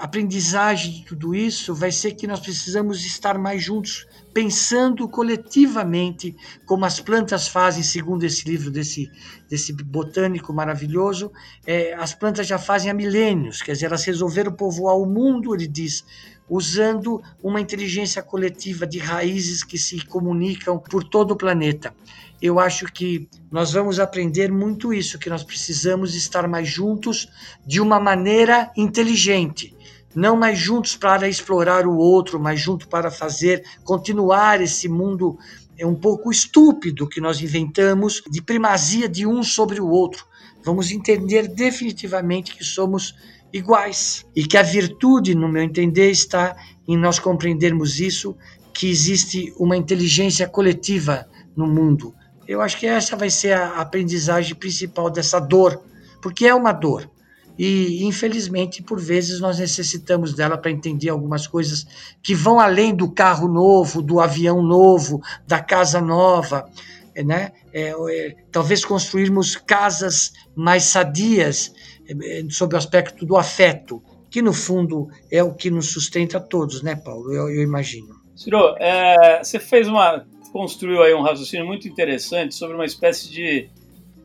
aprendizagem 0.00 0.92
de 0.92 1.04
tudo 1.04 1.34
isso 1.34 1.74
vai 1.74 1.92
ser 1.92 2.12
que 2.12 2.26
nós 2.26 2.40
precisamos 2.40 3.04
estar 3.04 3.38
mais 3.38 3.62
juntos, 3.62 4.06
pensando 4.32 5.08
coletivamente, 5.08 6.34
como 6.64 6.84
as 6.84 6.98
plantas 6.98 7.48
fazem, 7.48 7.82
segundo 7.82 8.24
esse 8.24 8.48
livro 8.48 8.70
desse, 8.70 9.10
desse 9.48 9.72
botânico 9.72 10.52
maravilhoso. 10.52 11.30
É, 11.66 11.92
as 11.94 12.14
plantas 12.14 12.46
já 12.46 12.58
fazem 12.58 12.90
há 12.90 12.94
milênios, 12.94 13.60
quer 13.60 13.72
dizer, 13.72 13.86
elas 13.86 14.04
resolveram 14.04 14.52
povoar 14.52 14.96
o 14.96 15.06
mundo, 15.06 15.54
ele 15.54 15.68
diz, 15.68 16.04
usando 16.54 17.22
uma 17.42 17.60
inteligência 17.60 18.22
coletiva 18.22 18.86
de 18.86 18.98
raízes 18.98 19.64
que 19.64 19.78
se 19.78 20.04
comunicam 20.04 20.78
por 20.78 21.02
todo 21.04 21.32
o 21.32 21.36
planeta 21.36 21.94
eu 22.42 22.58
acho 22.58 22.86
que 22.86 23.28
nós 23.52 23.72
vamos 23.72 24.00
aprender 24.00 24.50
muito 24.50 24.92
isso, 24.92 25.16
que 25.16 25.30
nós 25.30 25.44
precisamos 25.44 26.16
estar 26.16 26.48
mais 26.48 26.66
juntos 26.66 27.28
de 27.64 27.80
uma 27.80 28.00
maneira 28.00 28.68
inteligente, 28.76 29.76
não 30.12 30.36
mais 30.36 30.58
juntos 30.58 30.96
para 30.96 31.28
explorar 31.28 31.86
o 31.86 31.96
outro, 31.96 32.40
mas 32.40 32.58
junto 32.58 32.88
para 32.88 33.12
fazer 33.12 33.62
continuar 33.84 34.60
esse 34.60 34.88
mundo 34.88 35.38
é 35.78 35.86
um 35.86 35.94
pouco 35.94 36.32
estúpido 36.32 37.08
que 37.08 37.20
nós 37.20 37.40
inventamos 37.40 38.20
de 38.28 38.42
primazia 38.42 39.08
de 39.08 39.24
um 39.24 39.44
sobre 39.44 39.80
o 39.80 39.88
outro. 39.88 40.26
Vamos 40.64 40.90
entender 40.90 41.46
definitivamente 41.46 42.56
que 42.56 42.64
somos 42.64 43.14
iguais 43.52 44.26
e 44.34 44.44
que 44.44 44.56
a 44.56 44.62
virtude, 44.62 45.34
no 45.34 45.48
meu 45.48 45.62
entender, 45.62 46.10
está 46.10 46.56
em 46.86 46.96
nós 46.96 47.18
compreendermos 47.18 48.00
isso, 48.00 48.36
que 48.72 48.88
existe 48.90 49.52
uma 49.58 49.76
inteligência 49.76 50.48
coletiva 50.48 51.26
no 51.54 51.66
mundo 51.66 52.14
eu 52.46 52.60
acho 52.60 52.78
que 52.78 52.86
essa 52.86 53.16
vai 53.16 53.30
ser 53.30 53.52
a 53.52 53.80
aprendizagem 53.80 54.54
principal 54.54 55.08
dessa 55.08 55.40
dor, 55.40 55.82
porque 56.20 56.46
é 56.46 56.54
uma 56.54 56.72
dor. 56.72 57.10
E, 57.58 58.04
infelizmente, 58.04 58.82
por 58.82 59.00
vezes 59.00 59.38
nós 59.38 59.58
necessitamos 59.58 60.34
dela 60.34 60.56
para 60.56 60.70
entender 60.70 61.10
algumas 61.10 61.46
coisas 61.46 61.86
que 62.22 62.34
vão 62.34 62.58
além 62.58 62.94
do 62.94 63.10
carro 63.10 63.46
novo, 63.46 64.02
do 64.02 64.20
avião 64.20 64.62
novo, 64.62 65.20
da 65.46 65.60
casa 65.60 66.00
nova. 66.00 66.68
Né? 67.14 67.52
É, 67.72 67.94
é, 68.10 68.36
talvez 68.50 68.84
construirmos 68.84 69.54
casas 69.54 70.32
mais 70.56 70.84
sadias 70.84 71.72
é, 72.08 72.44
sob 72.50 72.74
o 72.74 72.78
aspecto 72.78 73.24
do 73.24 73.36
afeto, 73.36 74.02
que 74.30 74.40
no 74.40 74.52
fundo 74.52 75.08
é 75.30 75.42
o 75.42 75.54
que 75.54 75.70
nos 75.70 75.92
sustenta 75.92 76.40
todos, 76.40 76.82
né, 76.82 76.96
Paulo? 76.96 77.32
Eu, 77.32 77.48
eu 77.48 77.62
imagino. 77.62 78.20
Ciro, 78.34 78.74
é, 78.78 79.42
você 79.42 79.58
fez 79.58 79.86
uma 79.86 80.24
construiu 80.52 81.02
aí 81.02 81.14
um 81.14 81.22
raciocínio 81.22 81.66
muito 81.66 81.88
interessante 81.88 82.54
sobre 82.54 82.74
uma 82.76 82.84
espécie 82.84 83.30
de 83.30 83.70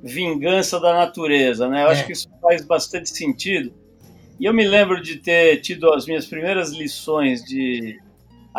vingança 0.03 0.79
da 0.79 0.93
natureza, 0.93 1.67
né? 1.69 1.83
Eu 1.83 1.87
é. 1.87 1.91
acho 1.91 2.05
que 2.05 2.11
isso 2.11 2.27
faz 2.41 2.65
bastante 2.65 3.09
sentido. 3.09 3.73
E 4.39 4.45
eu 4.45 4.53
me 4.53 4.67
lembro 4.67 5.01
de 5.01 5.15
ter 5.15 5.61
tido 5.61 5.91
as 5.91 6.05
minhas 6.05 6.25
primeiras 6.25 6.71
lições 6.71 7.43
de 7.43 7.97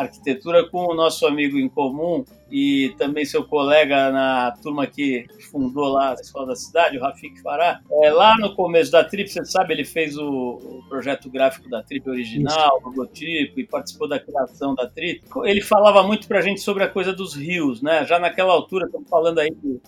arquitetura 0.02 0.68
com 0.68 0.86
o 0.86 0.94
nosso 0.94 1.26
amigo 1.26 1.58
em 1.58 1.68
comum 1.68 2.24
e 2.50 2.94
também 2.96 3.24
seu 3.24 3.44
colega 3.44 4.10
na 4.10 4.52
turma 4.62 4.86
que 4.86 5.26
fundou 5.50 5.88
lá 5.88 6.10
a 6.10 6.14
Escola 6.14 6.46
da 6.46 6.56
Cidade, 6.56 6.96
o 6.96 7.00
Rafik 7.00 7.40
Farah. 7.42 7.80
É, 8.02 8.10
lá 8.10 8.36
no 8.38 8.54
começo 8.54 8.90
da 8.90 9.04
Trip, 9.04 9.28
você 9.28 9.44
sabe, 9.44 9.74
ele 9.74 9.84
fez 9.84 10.16
o, 10.16 10.28
o 10.28 10.82
projeto 10.88 11.28
gráfico 11.28 11.68
da 11.68 11.82
Trip 11.82 12.08
original, 12.08 12.80
o 12.82 12.88
logotipo, 12.88 13.60
e 13.60 13.66
participou 13.66 14.08
da 14.08 14.18
criação 14.18 14.74
da 14.74 14.86
Trip. 14.86 15.22
Ele 15.44 15.60
falava 15.60 16.02
muito 16.02 16.26
pra 16.26 16.40
gente 16.40 16.60
sobre 16.60 16.84
a 16.84 16.88
coisa 16.88 17.12
dos 17.12 17.34
rios, 17.34 17.82
né? 17.82 18.04
Já 18.06 18.18
naquela 18.18 18.52
altura, 18.52 18.86
estamos 18.86 19.08
falando 19.08 19.38
aí 19.40 19.50
de 19.50 19.80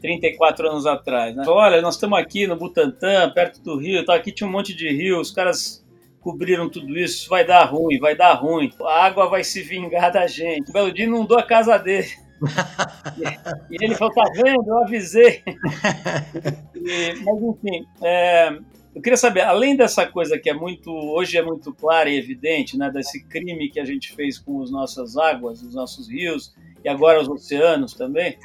34 0.00 0.68
anos 0.68 0.86
atrás, 0.86 1.34
né? 1.36 1.44
Olha, 1.46 1.80
nós 1.82 1.94
estamos 1.94 2.18
aqui 2.18 2.46
no 2.46 2.56
Butantã, 2.56 3.30
perto 3.30 3.62
do 3.62 3.76
rio, 3.76 4.04
tá? 4.04 4.14
aqui 4.14 4.32
tinha 4.32 4.48
um 4.48 4.52
monte 4.52 4.74
de 4.74 4.88
rio, 4.90 5.20
os 5.20 5.30
caras 5.30 5.84
cobriram 6.20 6.68
tudo 6.68 6.96
isso, 6.98 7.28
vai 7.28 7.44
dar 7.44 7.64
ruim, 7.64 7.98
vai 7.98 8.16
dar 8.16 8.34
ruim. 8.34 8.72
A 8.82 9.04
água 9.06 9.28
vai 9.28 9.44
se 9.44 9.62
vingar 9.62 10.12
da 10.12 10.26
gente. 10.26 10.70
O 10.70 10.72
belo 10.72 10.92
dia 10.92 11.04
inundou 11.04 11.38
a 11.38 11.42
casa 11.42 11.78
dele. 11.78 12.08
e 13.70 13.84
ele 13.84 13.94
falou, 13.94 14.14
tá 14.14 14.24
vendo? 14.34 14.66
Eu 14.66 14.78
avisei. 14.78 15.42
E, 16.74 17.14
mas 17.24 17.42
enfim, 17.42 17.86
é, 18.02 18.58
eu 18.94 19.02
queria 19.02 19.16
saber, 19.16 19.42
além 19.42 19.76
dessa 19.76 20.06
coisa 20.06 20.38
que 20.38 20.48
é 20.48 20.54
muito, 20.54 20.90
hoje 20.90 21.36
é 21.36 21.42
muito 21.42 21.72
clara 21.72 22.08
e 22.08 22.18
evidente, 22.18 22.76
né, 22.76 22.90
desse 22.90 23.24
crime 23.24 23.70
que 23.70 23.78
a 23.78 23.84
gente 23.84 24.12
fez 24.12 24.38
com 24.38 24.62
as 24.62 24.70
nossas 24.70 25.16
águas, 25.16 25.62
os 25.62 25.74
nossos 25.74 26.08
rios 26.08 26.54
e 26.84 26.88
agora 26.88 27.20
os 27.20 27.28
oceanos 27.28 27.94
também. 27.94 28.38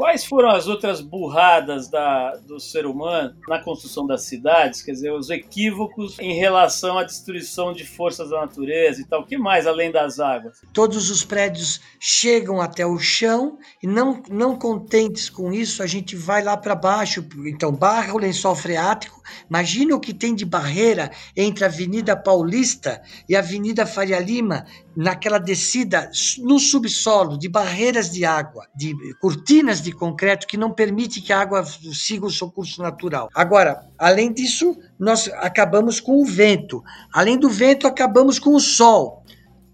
Quais 0.00 0.24
foram 0.24 0.48
as 0.48 0.66
outras 0.66 1.02
burradas 1.02 1.90
da, 1.90 2.34
do 2.36 2.58
ser 2.58 2.86
humano 2.86 3.36
na 3.46 3.62
construção 3.62 4.06
das 4.06 4.22
cidades? 4.22 4.80
Quer 4.80 4.92
dizer, 4.92 5.12
os 5.12 5.28
equívocos 5.28 6.18
em 6.18 6.32
relação 6.32 6.96
à 6.96 7.04
destruição 7.04 7.74
de 7.74 7.86
forças 7.86 8.30
da 8.30 8.40
natureza 8.40 9.02
e 9.02 9.04
tal. 9.04 9.20
O 9.20 9.26
que 9.26 9.36
mais 9.36 9.66
além 9.66 9.92
das 9.92 10.18
águas? 10.18 10.62
Todos 10.72 11.10
os 11.10 11.22
prédios 11.22 11.82
chegam 11.98 12.62
até 12.62 12.86
o 12.86 12.98
chão 12.98 13.58
e 13.82 13.86
não, 13.86 14.22
não 14.30 14.58
contentes 14.58 15.28
com 15.28 15.52
isso, 15.52 15.82
a 15.82 15.86
gente 15.86 16.16
vai 16.16 16.42
lá 16.42 16.56
para 16.56 16.74
baixo. 16.74 17.22
Então, 17.44 17.70
barra 17.70 18.14
o 18.14 18.18
lençol 18.18 18.54
freático. 18.54 19.19
Imagina 19.48 19.94
o 19.94 20.00
que 20.00 20.14
tem 20.14 20.34
de 20.34 20.44
barreira 20.44 21.10
entre 21.36 21.64
a 21.64 21.68
Avenida 21.68 22.16
Paulista 22.16 23.00
e 23.28 23.36
a 23.36 23.40
Avenida 23.40 23.86
Faria 23.86 24.18
Lima, 24.18 24.64
naquela 24.96 25.38
descida 25.38 26.10
no 26.38 26.58
subsolo 26.58 27.38
de 27.38 27.48
barreiras 27.48 28.10
de 28.10 28.24
água, 28.24 28.66
de 28.74 28.94
cortinas 29.20 29.80
de 29.80 29.92
concreto 29.92 30.46
que 30.46 30.56
não 30.56 30.72
permite 30.72 31.20
que 31.20 31.32
a 31.32 31.40
água 31.40 31.64
siga 31.64 32.26
o 32.26 32.30
seu 32.30 32.50
curso 32.50 32.82
natural. 32.82 33.28
Agora, 33.34 33.88
além 33.98 34.32
disso, 34.32 34.76
nós 34.98 35.28
acabamos 35.34 36.00
com 36.00 36.20
o 36.20 36.24
vento. 36.24 36.82
Além 37.12 37.38
do 37.38 37.48
vento, 37.48 37.86
acabamos 37.86 38.38
com 38.38 38.54
o 38.54 38.60
sol. 38.60 39.24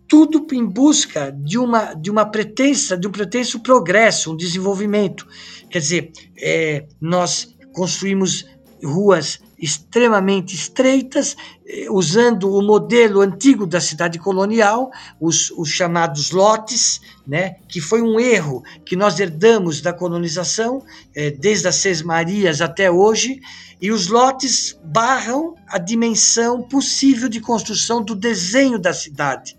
Tudo 0.08 0.46
em 0.52 0.64
busca 0.64 1.32
de 1.32 1.58
uma 1.58 1.92
de 1.94 2.10
uma 2.10 2.24
pretensa, 2.24 2.96
de 2.96 3.08
um 3.08 3.10
pretenso 3.10 3.60
progresso, 3.60 4.32
um 4.32 4.36
desenvolvimento. 4.36 5.26
Quer 5.68 5.80
dizer, 5.80 6.12
é, 6.38 6.86
nós 7.00 7.56
construímos 7.72 8.46
ruas 8.84 9.40
extremamente 9.58 10.54
estreitas, 10.54 11.36
eh, 11.66 11.86
usando 11.90 12.50
o 12.50 12.62
modelo 12.62 13.20
antigo 13.20 13.66
da 13.66 13.80
cidade 13.80 14.18
colonial, 14.18 14.90
os, 15.20 15.50
os, 15.52 15.70
chamados 15.70 16.30
lotes, 16.30 17.00
né, 17.26 17.56
que 17.68 17.80
foi 17.80 18.02
um 18.02 18.20
erro 18.20 18.62
que 18.84 18.96
nós 18.96 19.18
herdamos 19.18 19.80
da 19.80 19.92
colonização, 19.92 20.82
eh, 21.14 21.30
desde 21.30 21.68
as 21.68 21.76
Seis 21.76 22.02
Marias 22.02 22.60
até 22.60 22.90
hoje, 22.90 23.40
e 23.80 23.90
os 23.90 24.08
lotes 24.08 24.78
barram 24.84 25.54
a 25.68 25.78
dimensão 25.78 26.62
possível 26.62 27.28
de 27.28 27.40
construção 27.40 28.02
do 28.02 28.14
desenho 28.14 28.78
da 28.78 28.92
cidade. 28.92 29.56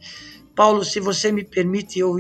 Paulo, 0.58 0.84
se 0.84 1.00
você 1.00 1.32
me 1.32 1.44
permite, 1.44 2.00
eu 2.00 2.16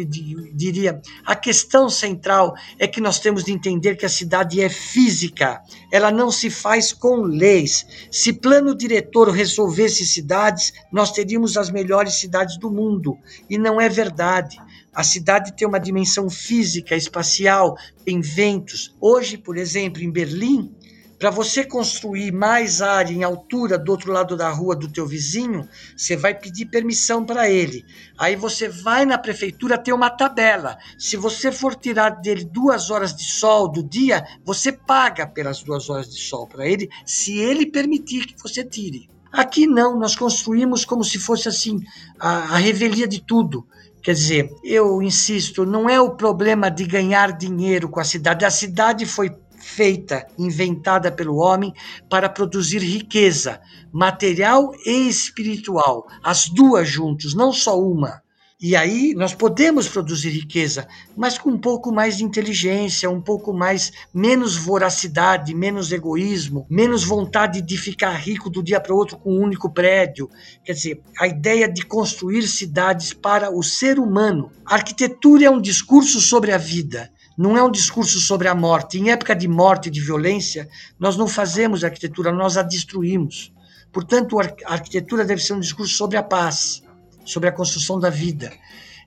diria: 0.53 1.01
a 1.25 1.35
questão 1.35 1.89
central 1.89 2.53
é 2.77 2.87
que 2.87 3.01
nós 3.01 3.19
temos 3.19 3.43
de 3.43 3.51
entender 3.51 3.95
que 3.95 4.05
a 4.05 4.09
cidade 4.09 4.61
é 4.61 4.69
física, 4.69 5.59
ela 5.91 6.11
não 6.11 6.29
se 6.29 6.51
faz 6.51 6.93
com 6.93 7.23
leis. 7.23 7.83
Se 8.11 8.31
plano 8.31 8.77
diretor 8.77 9.31
resolvesse 9.31 10.05
cidades, 10.05 10.71
nós 10.93 11.11
teríamos 11.11 11.57
as 11.57 11.71
melhores 11.71 12.13
cidades 12.13 12.59
do 12.59 12.69
mundo, 12.69 13.17
e 13.49 13.57
não 13.57 13.81
é 13.81 13.89
verdade. 13.89 14.55
A 14.93 15.03
cidade 15.03 15.55
tem 15.55 15.67
uma 15.67 15.79
dimensão 15.79 16.29
física, 16.29 16.95
espacial, 16.95 17.75
tem 18.05 18.21
ventos. 18.21 18.95
Hoje, 19.01 19.35
por 19.35 19.57
exemplo, 19.57 20.03
em 20.03 20.11
Berlim, 20.11 20.75
para 21.19 21.29
você 21.31 21.63
construir 21.63 22.31
mais 22.31 22.81
área 22.81 23.11
em 23.11 23.23
altura 23.23 23.77
do 23.77 23.91
outro 23.91 24.11
lado 24.11 24.37
da 24.37 24.49
rua 24.49 24.75
do 24.75 24.87
teu 24.87 25.05
vizinho, 25.05 25.67
você 25.95 26.15
vai 26.15 26.33
pedir 26.33 26.65
permissão 26.67 27.25
para 27.25 27.49
ele. 27.49 27.83
Aí 28.17 28.35
você 28.35 28.69
vai 28.69 29.05
na 29.05 29.17
prefeitura 29.17 29.77
ter 29.77 29.93
uma 29.93 30.09
tabela. 30.09 30.77
Se 30.97 31.17
você 31.17 31.51
for 31.51 31.75
tirar 31.75 32.09
dele 32.21 32.45
duas 32.45 32.91
horas 32.91 33.15
de 33.15 33.23
sol 33.23 33.67
do 33.67 33.83
dia, 33.83 34.23
você 34.45 34.71
paga 34.71 35.25
pelas 35.25 35.63
duas 35.63 35.89
horas 35.89 36.09
de 36.09 36.19
sol 36.21 36.47
para 36.47 36.67
ele, 36.67 36.87
se 37.05 37.37
ele 37.39 37.65
permitir 37.65 38.27
que 38.27 38.41
você 38.41 38.63
tire. 38.63 39.09
Aqui 39.31 39.67
não, 39.67 39.97
nós 39.99 40.15
construímos 40.15 40.85
como 40.85 41.03
se 41.03 41.19
fosse 41.19 41.49
assim 41.49 41.81
a, 42.19 42.55
a 42.55 42.57
revelia 42.57 43.07
de 43.07 43.21
tudo. 43.21 43.67
Quer 44.01 44.13
dizer, 44.13 44.49
eu 44.63 45.01
insisto, 45.01 45.65
não 45.65 45.89
é 45.89 45.99
o 45.99 46.15
problema 46.15 46.69
de 46.71 46.85
ganhar 46.85 47.35
dinheiro 47.35 47.89
com 47.89 47.99
a 47.99 48.05
cidade. 48.05 48.45
A 48.45 48.49
cidade 48.49 49.05
foi 49.05 49.31
feita, 49.67 50.25
inventada 50.39 51.11
pelo 51.11 51.35
homem 51.35 51.73
para 52.09 52.29
produzir 52.29 52.79
riqueza, 52.79 53.59
material 53.91 54.71
e 54.85 55.09
espiritual, 55.09 56.07
as 56.23 56.47
duas 56.47 56.87
juntos, 56.87 57.35
não 57.35 57.51
só 57.51 57.77
uma. 57.79 58.23
E 58.59 58.75
aí 58.75 59.13
nós 59.13 59.35
podemos 59.35 59.87
produzir 59.87 60.29
riqueza, 60.29 60.87
mas 61.15 61.37
com 61.37 61.51
um 61.51 61.59
pouco 61.59 61.91
mais 61.91 62.17
de 62.17 62.23
inteligência, 62.23 63.07
um 63.07 63.21
pouco 63.21 63.53
mais 63.53 63.91
menos 64.11 64.55
voracidade, 64.55 65.53
menos 65.53 65.91
egoísmo, 65.91 66.65
menos 66.67 67.03
vontade 67.03 67.61
de 67.61 67.77
ficar 67.77 68.13
rico 68.13 68.49
do 68.49 68.63
dia 68.63 68.79
para 68.79 68.93
o 68.93 68.97
outro 68.97 69.19
com 69.19 69.33
um 69.33 69.43
único 69.43 69.69
prédio. 69.69 70.27
Quer 70.63 70.73
dizer, 70.73 71.01
a 71.19 71.27
ideia 71.27 71.71
de 71.71 71.85
construir 71.85 72.47
cidades 72.47 73.13
para 73.13 73.55
o 73.55 73.61
ser 73.61 73.99
humano. 73.99 74.49
A 74.65 74.75
arquitetura 74.75 75.45
é 75.45 75.51
um 75.51 75.61
discurso 75.61 76.19
sobre 76.19 76.51
a 76.51 76.57
vida 76.57 77.11
não 77.37 77.55
é 77.55 77.63
um 77.63 77.69
discurso 77.69 78.19
sobre 78.19 78.47
a 78.47 78.55
morte. 78.55 78.97
Em 78.97 79.11
época 79.11 79.35
de 79.35 79.47
morte, 79.47 79.91
de 79.91 80.01
violência, 80.01 80.67
nós 80.99 81.15
não 81.15 81.27
fazemos 81.27 81.83
arquitetura, 81.83 82.31
nós 82.31 82.57
a 82.57 82.63
destruímos. 82.63 83.53
Portanto, 83.91 84.39
a 84.39 84.73
arquitetura 84.73 85.23
deve 85.23 85.41
ser 85.41 85.53
um 85.53 85.59
discurso 85.59 85.95
sobre 85.95 86.17
a 86.17 86.23
paz, 86.23 86.83
sobre 87.23 87.47
a 87.47 87.51
construção 87.51 87.99
da 87.99 88.09
vida. 88.09 88.51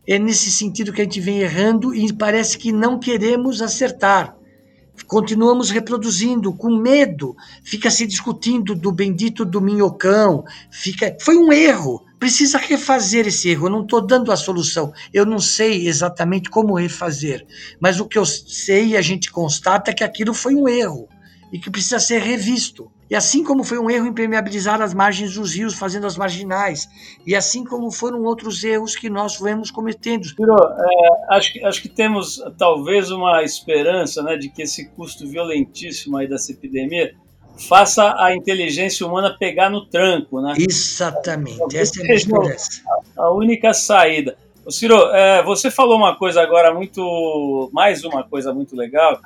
É 0.06 0.18
nesse 0.18 0.50
sentido 0.50 0.92
que 0.92 1.00
a 1.00 1.04
gente 1.04 1.20
vem 1.20 1.40
errando 1.40 1.94
e 1.94 2.12
parece 2.12 2.56
que 2.56 2.72
não 2.72 2.98
queremos 2.98 3.60
acertar. 3.60 4.36
Continuamos 5.06 5.70
reproduzindo 5.70 6.52
com 6.52 6.76
medo, 6.76 7.34
fica 7.64 7.90
se 7.90 8.06
discutindo 8.06 8.74
do 8.74 8.92
bendito 8.92 9.44
do 9.44 9.60
minhocão, 9.60 10.44
fica 10.70 11.16
foi 11.20 11.36
um 11.36 11.52
erro 11.52 12.04
precisa 12.20 12.58
refazer 12.58 13.26
esse 13.26 13.48
erro. 13.48 13.66
Eu 13.66 13.70
não 13.70 13.82
estou 13.82 14.00
dando 14.00 14.30
a 14.30 14.36
solução. 14.36 14.92
Eu 15.12 15.24
não 15.24 15.40
sei 15.40 15.88
exatamente 15.88 16.50
como 16.50 16.78
refazer. 16.78 17.44
Mas 17.80 17.98
o 17.98 18.06
que 18.06 18.18
eu 18.18 18.26
sei 18.26 18.88
e 18.88 18.96
a 18.96 19.02
gente 19.02 19.32
constata 19.32 19.90
é 19.90 19.94
que 19.94 20.04
aquilo 20.04 20.34
foi 20.34 20.54
um 20.54 20.68
erro 20.68 21.08
e 21.50 21.58
que 21.58 21.70
precisa 21.70 21.98
ser 21.98 22.20
revisto. 22.20 22.92
E 23.08 23.16
assim 23.16 23.42
como 23.42 23.64
foi 23.64 23.76
um 23.76 23.90
erro 23.90 24.06
impermeabilizar 24.06 24.80
as 24.80 24.94
margens 24.94 25.34
dos 25.34 25.54
rios, 25.54 25.74
fazendo 25.74 26.06
as 26.06 26.16
marginais, 26.16 26.88
e 27.26 27.34
assim 27.34 27.64
como 27.64 27.90
foram 27.90 28.22
outros 28.22 28.62
erros 28.62 28.94
que 28.94 29.10
nós 29.10 29.40
vemos 29.40 29.68
cometendo. 29.68 30.26
Ciro, 30.26 30.54
é, 30.54 31.34
acho, 31.36 31.52
que, 31.52 31.64
acho 31.64 31.82
que 31.82 31.88
temos 31.88 32.40
talvez 32.56 33.10
uma 33.10 33.42
esperança 33.42 34.22
né, 34.22 34.36
de 34.36 34.48
que 34.48 34.62
esse 34.62 34.90
custo 34.90 35.26
violentíssimo 35.26 36.18
aí 36.18 36.28
dessa 36.28 36.52
epidemia 36.52 37.12
faça 37.58 38.14
a 38.18 38.34
inteligência 38.34 39.06
humana 39.06 39.36
pegar 39.38 39.70
no 39.70 39.86
tranco, 39.86 40.40
né? 40.40 40.54
Exatamente, 40.58 41.76
essa 41.76 42.02
é 42.02 42.16
a, 43.16 43.24
a 43.24 43.32
única 43.32 43.72
saída. 43.72 44.36
O 44.64 44.70
Ciro, 44.70 44.94
é, 45.14 45.42
você 45.42 45.70
falou 45.70 45.96
uma 45.96 46.16
coisa 46.16 46.42
agora 46.42 46.72
muito, 46.72 47.70
mais 47.72 48.04
uma 48.04 48.22
coisa 48.22 48.52
muito 48.52 48.76
legal, 48.76 49.18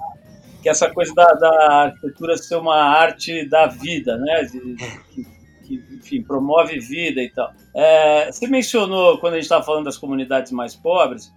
que 0.62 0.68
é 0.68 0.72
essa 0.72 0.90
coisa 0.90 1.12
da, 1.14 1.26
da 1.34 1.72
arquitetura 1.84 2.36
ser 2.36 2.56
uma 2.56 2.76
arte 2.76 3.46
da 3.48 3.66
vida, 3.66 4.16
né? 4.16 4.42
De, 4.44 4.76
que, 5.14 5.26
que, 5.64 5.96
enfim, 5.96 6.22
promove 6.22 6.78
vida 6.78 7.20
e 7.20 7.30
tal. 7.30 7.52
É, 7.74 8.30
você 8.30 8.46
mencionou, 8.46 9.18
quando 9.18 9.34
a 9.34 9.36
gente 9.36 9.44
estava 9.44 9.64
falando 9.64 9.84
das 9.84 9.98
comunidades 9.98 10.52
mais 10.52 10.74
pobres, 10.74 11.32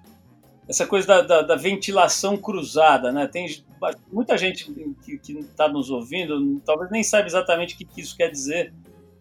essa 0.67 0.85
coisa 0.85 1.07
da, 1.07 1.21
da, 1.21 1.41
da, 1.41 1.55
ventilação 1.55 2.35
cruzada, 2.37 3.11
né? 3.11 3.27
Tem 3.27 3.47
muita 4.11 4.37
gente 4.37 4.71
que 5.03 5.17
está 5.39 5.67
nos 5.67 5.89
ouvindo, 5.89 6.61
talvez 6.65 6.91
nem 6.91 7.03
saiba 7.03 7.27
exatamente 7.27 7.75
o 7.75 7.77
que, 7.77 7.85
que 7.85 8.01
isso 8.01 8.17
quer 8.17 8.29
dizer. 8.29 8.73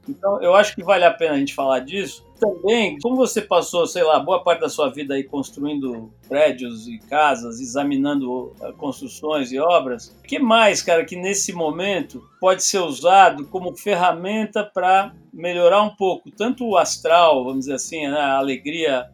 Então, 0.09 0.40
eu 0.40 0.54
acho 0.54 0.74
que 0.74 0.85
vale 0.85 1.04
a 1.04 1.11
pena 1.11 1.35
a 1.35 1.38
gente 1.38 1.54
falar 1.54 1.80
disso. 1.80 2.24
Também, 2.38 2.98
como 3.00 3.16
você 3.16 3.40
passou, 3.40 3.87
sei 3.87 4.04
lá, 4.04 4.20
boa 4.20 4.42
parte 4.42 4.61
da 4.61 4.68
sua 4.68 4.88
vida 4.88 5.14
aí 5.14 5.24
construindo 5.24 6.12
prédios 6.28 6.87
e 6.87 6.98
casas, 6.98 7.61
examinando 7.61 8.52
uh, 8.61 8.72
construções 8.76 9.50
e 9.50 9.59
obras, 9.59 10.14
o 10.18 10.22
que 10.22 10.38
mais, 10.38 10.82
cara, 10.82 11.04
que 11.04 11.16
nesse 11.16 11.52
momento 11.52 12.22
pode 12.40 12.62
ser 12.62 12.78
usado 12.78 13.46
como 13.46 13.76
ferramenta 13.76 14.62
para 14.62 15.12
melhorar 15.32 15.82
um 15.82 15.96
pouco 15.96 16.30
tanto 16.30 16.64
o 16.64 16.76
astral, 16.76 17.44
vamos 17.44 17.61
dizer 17.61 17.74
assim, 17.74 18.06
né, 18.06 18.18
a 18.18 18.38
alegria 18.38 19.11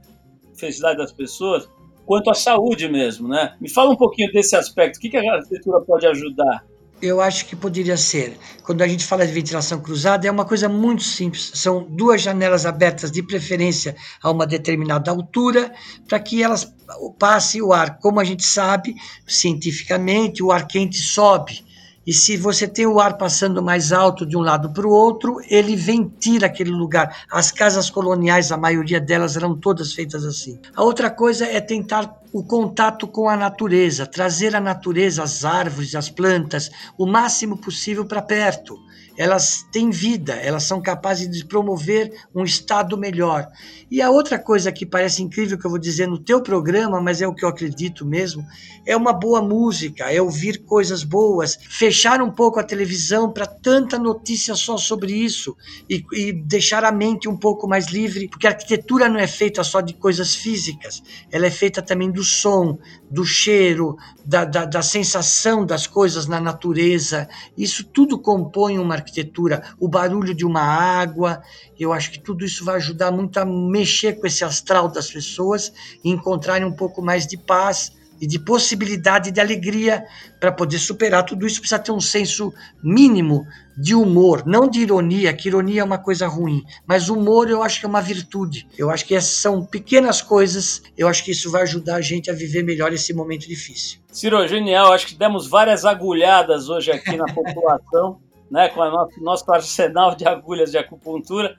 felicidade 0.54 0.98
das 0.98 1.12
pessoas, 1.12 1.68
quanto 2.06 2.30
à 2.30 2.34
saúde 2.34 2.88
mesmo, 2.88 3.28
né? 3.28 3.54
Me 3.60 3.68
fala 3.68 3.90
um 3.90 3.96
pouquinho 3.96 4.30
desse 4.32 4.56
aspecto. 4.56 4.96
O 4.96 5.00
que, 5.00 5.08
que 5.08 5.16
a 5.16 5.34
arquitetura 5.34 5.80
pode 5.80 6.06
ajudar? 6.06 6.64
eu 7.02 7.20
acho 7.20 7.46
que 7.46 7.56
poderia 7.56 7.96
ser. 7.96 8.38
Quando 8.62 8.80
a 8.80 8.86
gente 8.86 9.04
fala 9.04 9.26
de 9.26 9.32
ventilação 9.32 9.80
cruzada, 9.80 10.26
é 10.26 10.30
uma 10.30 10.44
coisa 10.44 10.68
muito 10.68 11.02
simples. 11.02 11.50
São 11.54 11.84
duas 11.90 12.22
janelas 12.22 12.64
abertas, 12.64 13.10
de 13.10 13.22
preferência 13.24 13.96
a 14.22 14.30
uma 14.30 14.46
determinada 14.46 15.10
altura, 15.10 15.72
para 16.06 16.20
que 16.20 16.40
elas 16.40 16.72
passe 17.18 17.60
o 17.60 17.72
ar. 17.72 17.98
Como 17.98 18.20
a 18.20 18.24
gente 18.24 18.44
sabe, 18.44 18.94
cientificamente, 19.26 20.44
o 20.44 20.52
ar 20.52 20.68
quente 20.68 20.98
sobe. 20.98 21.64
E 22.04 22.12
se 22.12 22.36
você 22.36 22.66
tem 22.66 22.86
o 22.86 22.98
ar 22.98 23.16
passando 23.16 23.62
mais 23.62 23.92
alto 23.92 24.26
de 24.26 24.36
um 24.36 24.40
lado 24.40 24.72
para 24.72 24.86
o 24.86 24.90
outro, 24.90 25.36
ele 25.48 25.76
ventila 25.76 26.46
aquele 26.46 26.70
lugar. 26.70 27.24
As 27.30 27.52
casas 27.52 27.88
coloniais, 27.88 28.50
a 28.50 28.56
maioria 28.56 29.00
delas 29.00 29.36
eram 29.36 29.56
todas 29.56 29.92
feitas 29.92 30.24
assim. 30.24 30.58
A 30.74 30.82
outra 30.82 31.10
coisa 31.10 31.46
é 31.46 31.60
tentar 31.60 32.20
o 32.32 32.42
contato 32.42 33.06
com 33.06 33.28
a 33.28 33.36
natureza, 33.36 34.06
trazer 34.06 34.56
a 34.56 34.60
natureza, 34.60 35.22
as 35.22 35.44
árvores, 35.44 35.94
as 35.94 36.10
plantas, 36.10 36.70
o 36.98 37.06
máximo 37.06 37.56
possível 37.56 38.04
para 38.04 38.22
perto 38.22 38.76
elas 39.16 39.66
têm 39.70 39.90
vida, 39.90 40.34
elas 40.34 40.64
são 40.64 40.80
capazes 40.80 41.30
de 41.30 41.44
promover 41.44 42.12
um 42.34 42.44
estado 42.44 42.96
melhor. 42.96 43.46
E 43.90 44.00
a 44.00 44.10
outra 44.10 44.38
coisa 44.38 44.72
que 44.72 44.86
parece 44.86 45.22
incrível 45.22 45.58
que 45.58 45.66
eu 45.66 45.70
vou 45.70 45.78
dizer 45.78 46.06
no 46.08 46.18
teu 46.18 46.42
programa, 46.42 47.00
mas 47.00 47.20
é 47.20 47.26
o 47.26 47.34
que 47.34 47.44
eu 47.44 47.48
acredito 47.48 48.06
mesmo, 48.06 48.44
é 48.86 48.96
uma 48.96 49.12
boa 49.12 49.42
música, 49.42 50.10
é 50.10 50.20
ouvir 50.20 50.64
coisas 50.64 51.04
boas, 51.04 51.58
fechar 51.68 52.22
um 52.22 52.30
pouco 52.30 52.58
a 52.58 52.64
televisão 52.64 53.30
para 53.30 53.46
tanta 53.46 53.98
notícia 53.98 54.54
só 54.54 54.76
sobre 54.76 55.12
isso 55.12 55.56
e, 55.88 56.04
e 56.12 56.32
deixar 56.32 56.84
a 56.84 56.90
mente 56.90 57.28
um 57.28 57.36
pouco 57.36 57.68
mais 57.68 57.86
livre, 57.88 58.28
porque 58.28 58.46
a 58.46 58.50
arquitetura 58.50 59.08
não 59.08 59.20
é 59.20 59.26
feita 59.26 59.62
só 59.62 59.80
de 59.80 59.94
coisas 59.94 60.34
físicas, 60.34 61.02
ela 61.30 61.46
é 61.46 61.50
feita 61.50 61.82
também 61.82 62.10
do 62.10 62.24
som, 62.24 62.78
do 63.10 63.24
cheiro, 63.24 63.96
da, 64.24 64.44
da, 64.44 64.64
da 64.64 64.82
sensação 64.82 65.66
das 65.66 65.86
coisas 65.86 66.26
na 66.26 66.40
natureza. 66.40 67.28
Isso 67.56 67.84
tudo 67.84 68.18
compõe 68.18 68.78
uma 68.78 69.01
arquitetura, 69.02 69.62
o 69.78 69.88
barulho 69.88 70.34
de 70.34 70.44
uma 70.44 70.62
água. 70.62 71.42
Eu 71.78 71.92
acho 71.92 72.10
que 72.10 72.20
tudo 72.20 72.44
isso 72.44 72.64
vai 72.64 72.76
ajudar 72.76 73.10
muito 73.10 73.38
a 73.38 73.44
mexer 73.44 74.14
com 74.14 74.26
esse 74.26 74.44
astral 74.44 74.88
das 74.88 75.10
pessoas 75.10 75.72
e 76.04 76.10
encontrarem 76.10 76.66
um 76.66 76.72
pouco 76.72 77.02
mais 77.02 77.26
de 77.26 77.36
paz 77.36 77.92
e 78.22 78.26
de 78.26 78.38
possibilidade 78.38 79.32
de 79.32 79.40
alegria 79.40 80.06
para 80.38 80.52
poder 80.52 80.78
superar 80.78 81.24
tudo 81.24 81.44
isso 81.44 81.58
precisa 81.58 81.80
ter 81.80 81.90
um 81.90 82.00
senso 82.00 82.54
mínimo 82.80 83.44
de 83.76 83.96
humor, 83.96 84.44
não 84.46 84.68
de 84.68 84.78
ironia, 84.78 85.32
que 85.32 85.48
ironia 85.48 85.80
é 85.80 85.84
uma 85.84 85.98
coisa 85.98 86.28
ruim, 86.28 86.62
mas 86.86 87.08
humor 87.08 87.50
eu 87.50 87.64
acho 87.64 87.80
que 87.80 87.86
é 87.86 87.88
uma 87.88 88.00
virtude. 88.00 88.68
Eu 88.78 88.90
acho 88.90 89.04
que 89.04 89.14
essas 89.16 89.34
são 89.36 89.64
pequenas 89.64 90.22
coisas, 90.22 90.82
eu 90.96 91.08
acho 91.08 91.24
que 91.24 91.32
isso 91.32 91.50
vai 91.50 91.62
ajudar 91.62 91.96
a 91.96 92.00
gente 92.00 92.30
a 92.30 92.34
viver 92.34 92.62
melhor 92.62 92.92
esse 92.92 93.12
momento 93.12 93.48
difícil. 93.48 93.98
Ciro, 94.12 94.46
genial, 94.46 94.92
acho 94.92 95.08
que 95.08 95.16
demos 95.16 95.48
várias 95.48 95.84
agulhadas 95.84 96.68
hoje 96.68 96.92
aqui 96.92 97.16
na 97.16 97.26
população 97.34 98.20
né, 98.52 98.68
com 98.68 98.82
o 98.82 99.08
nosso, 99.22 99.50
arsenal 99.50 100.14
de 100.14 100.28
agulhas 100.28 100.70
de 100.70 100.76
acupuntura. 100.76 101.56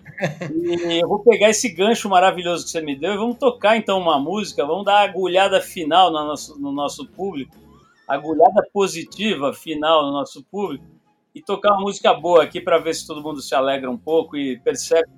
E 0.53 1.01
eu 1.01 1.07
vou 1.07 1.17
pegar 1.23 1.49
esse 1.49 1.67
gancho 1.69 2.07
maravilhoso 2.07 2.65
que 2.65 2.69
você 2.69 2.81
me 2.81 2.95
deu 2.95 3.13
e 3.13 3.17
vamos 3.17 3.39
tocar 3.39 3.75
então 3.75 3.99
uma 3.99 4.19
música, 4.19 4.63
vamos 4.63 4.85
dar 4.85 4.97
a 4.97 5.01
agulhada 5.01 5.59
final 5.59 6.11
no 6.11 6.23
nosso, 6.23 6.61
no 6.61 6.71
nosso 6.71 7.07
público, 7.07 7.55
agulhada 8.07 8.61
positiva 8.71 9.51
final 9.53 10.05
no 10.05 10.11
nosso 10.11 10.43
público 10.43 10.85
e 11.33 11.41
tocar 11.41 11.73
uma 11.73 11.81
música 11.81 12.13
boa 12.13 12.43
aqui 12.43 12.61
para 12.61 12.77
ver 12.77 12.93
se 12.93 13.07
todo 13.07 13.23
mundo 13.23 13.41
se 13.41 13.55
alegra 13.55 13.89
um 13.89 13.97
pouco 13.97 14.37
e 14.37 14.59
percebe 14.59 15.09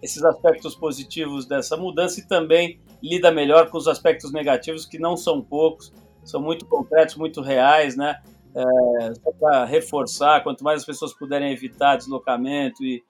esses 0.00 0.22
aspectos 0.22 0.76
positivos 0.76 1.44
dessa 1.44 1.76
mudança 1.76 2.20
e 2.20 2.28
também 2.28 2.78
lida 3.02 3.32
melhor 3.32 3.68
com 3.68 3.78
os 3.78 3.88
aspectos 3.88 4.32
negativos 4.32 4.86
que 4.86 4.96
não 4.96 5.16
são 5.16 5.42
poucos, 5.42 5.92
são 6.24 6.40
muito 6.40 6.66
concretos, 6.66 7.16
muito 7.16 7.40
reais, 7.40 7.96
né? 7.96 8.22
É, 8.54 9.14
só 9.14 9.30
para 9.38 9.64
reforçar, 9.64 10.42
quanto 10.42 10.64
mais 10.64 10.80
as 10.80 10.86
pessoas 10.86 11.12
puderem 11.12 11.52
evitar 11.52 11.96
deslocamento 11.96 12.82
e, 12.82 13.02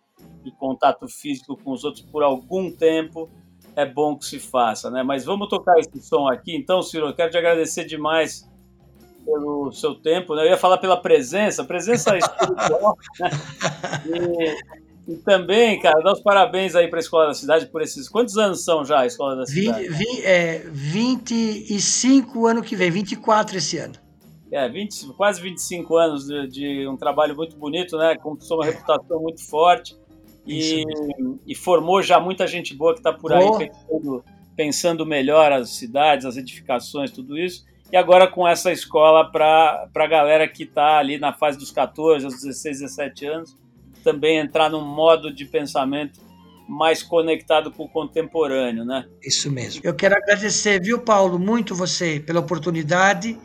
e, 0.44 0.50
contato 0.52 1.08
físico 1.08 1.56
com 1.56 1.72
os 1.72 1.82
outros 1.82 2.04
por 2.04 2.22
algum 2.22 2.70
tempo, 2.70 3.30
é 3.74 3.86
bom 3.86 4.16
que 4.16 4.26
se 4.26 4.38
faça, 4.38 4.90
né? 4.90 5.02
Mas 5.02 5.24
vamos 5.24 5.48
tocar 5.48 5.78
esse 5.78 6.00
som 6.02 6.28
aqui, 6.28 6.54
então, 6.54 6.82
Ciro, 6.82 7.06
eu 7.06 7.14
quero 7.14 7.30
te 7.30 7.38
agradecer 7.38 7.84
demais 7.84 8.48
pelo 9.24 9.72
seu 9.72 9.94
tempo, 9.94 10.34
né? 10.34 10.42
Eu 10.42 10.50
ia 10.50 10.58
falar 10.58 10.76
pela 10.76 11.00
presença, 11.00 11.64
presença 11.64 12.16
espiritual, 12.18 12.96
né? 13.18 13.30
E, 15.06 15.12
e, 15.12 15.16
também, 15.18 15.80
cara, 15.80 16.02
dar 16.02 16.12
os 16.12 16.20
parabéns 16.20 16.74
aí 16.74 16.88
para 16.88 16.98
a 16.98 17.00
Escola 17.00 17.28
da 17.28 17.34
Cidade 17.34 17.66
por 17.66 17.80
esses. 17.80 18.10
Quantos 18.10 18.36
anos 18.36 18.62
são 18.62 18.84
já 18.84 19.00
a 19.00 19.06
Escola 19.06 19.36
da 19.36 19.46
Cidade? 19.46 19.88
20, 19.88 19.96
20, 19.96 20.24
é, 20.24 20.58
25 20.70 22.46
ano 22.46 22.62
que 22.62 22.76
vem, 22.76 22.90
24 22.90 23.56
esse 23.56 23.78
ano 23.78 24.09
é, 24.52 24.68
20, 24.68 25.12
quase 25.14 25.40
25 25.40 25.96
anos 25.96 26.26
de, 26.26 26.48
de, 26.48 26.88
um 26.88 26.96
trabalho 26.96 27.36
muito 27.36 27.56
bonito, 27.56 27.96
né? 27.96 28.16
Conquistou 28.16 28.58
uma 28.58 28.66
reputação 28.66 29.20
muito 29.20 29.46
forte 29.48 29.96
e, 30.46 30.84
e 31.46 31.54
formou 31.54 32.02
já 32.02 32.18
muita 32.18 32.46
gente 32.46 32.74
boa 32.74 32.92
que 32.92 33.00
está 33.00 33.12
por 33.12 33.32
aí 33.32 33.46
pensando, 33.58 34.24
pensando, 34.56 35.06
melhor 35.06 35.52
as 35.52 35.70
cidades, 35.70 36.26
as 36.26 36.36
edificações, 36.36 37.10
tudo 37.10 37.38
isso. 37.38 37.64
E 37.92 37.96
agora 37.96 38.26
com 38.26 38.46
essa 38.46 38.72
escola 38.72 39.30
para 39.30 39.88
a 39.94 40.06
galera 40.06 40.48
que 40.48 40.64
está 40.64 40.98
ali 40.98 41.18
na 41.18 41.32
fase 41.32 41.58
dos 41.58 41.70
14 41.70 42.24
aos 42.24 42.34
16, 42.34 42.80
17 42.80 43.26
anos, 43.26 43.56
também 44.02 44.38
entrar 44.38 44.68
num 44.68 44.84
modo 44.84 45.32
de 45.32 45.44
pensamento 45.44 46.20
mais 46.68 47.02
conectado 47.02 47.72
com 47.72 47.84
o 47.84 47.88
contemporâneo, 47.88 48.84
né? 48.84 49.04
Isso 49.22 49.50
mesmo. 49.50 49.80
Eu 49.84 49.92
quero 49.94 50.14
agradecer, 50.14 50.80
viu, 50.80 51.00
Paulo, 51.00 51.36
muito 51.36 51.74
você 51.74 52.20
pela 52.20 52.38
oportunidade 52.38 53.36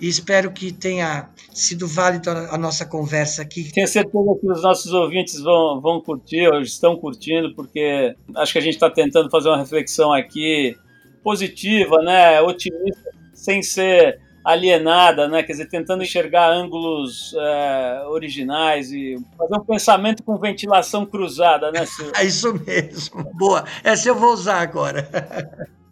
e 0.00 0.08
espero 0.08 0.50
que 0.52 0.72
tenha 0.72 1.28
sido 1.52 1.86
válido 1.86 2.30
a 2.30 2.58
nossa 2.58 2.84
conversa 2.84 3.42
aqui. 3.42 3.72
Tenho 3.72 3.88
certeza 3.88 4.38
que 4.40 4.50
os 4.50 4.62
nossos 4.62 4.92
ouvintes 4.92 5.40
vão, 5.40 5.80
vão 5.80 6.00
curtir, 6.00 6.46
ou 6.48 6.60
estão 6.60 6.96
curtindo, 6.96 7.54
porque 7.54 8.14
acho 8.34 8.52
que 8.52 8.58
a 8.58 8.62
gente 8.62 8.74
está 8.74 8.90
tentando 8.90 9.30
fazer 9.30 9.48
uma 9.48 9.58
reflexão 9.58 10.12
aqui 10.12 10.76
positiva, 11.22 11.96
né, 12.02 12.40
otimista, 12.40 13.10
sem 13.32 13.62
ser 13.62 14.20
alienada, 14.44 15.26
né? 15.26 15.42
Quer 15.42 15.52
dizer, 15.52 15.68
tentando 15.68 16.04
enxergar 16.04 16.48
ângulos 16.52 17.34
é, 17.36 18.04
originais 18.06 18.92
e 18.92 19.16
fazer 19.36 19.56
um 19.56 19.64
pensamento 19.64 20.22
com 20.22 20.38
ventilação 20.38 21.04
cruzada, 21.04 21.72
né, 21.72 21.84
Ciro? 21.84 22.12
É 22.14 22.24
isso 22.24 22.54
mesmo. 22.64 23.24
Boa. 23.34 23.64
Essa 23.82 24.08
eu 24.08 24.14
vou 24.14 24.32
usar 24.32 24.60
agora. 24.60 25.08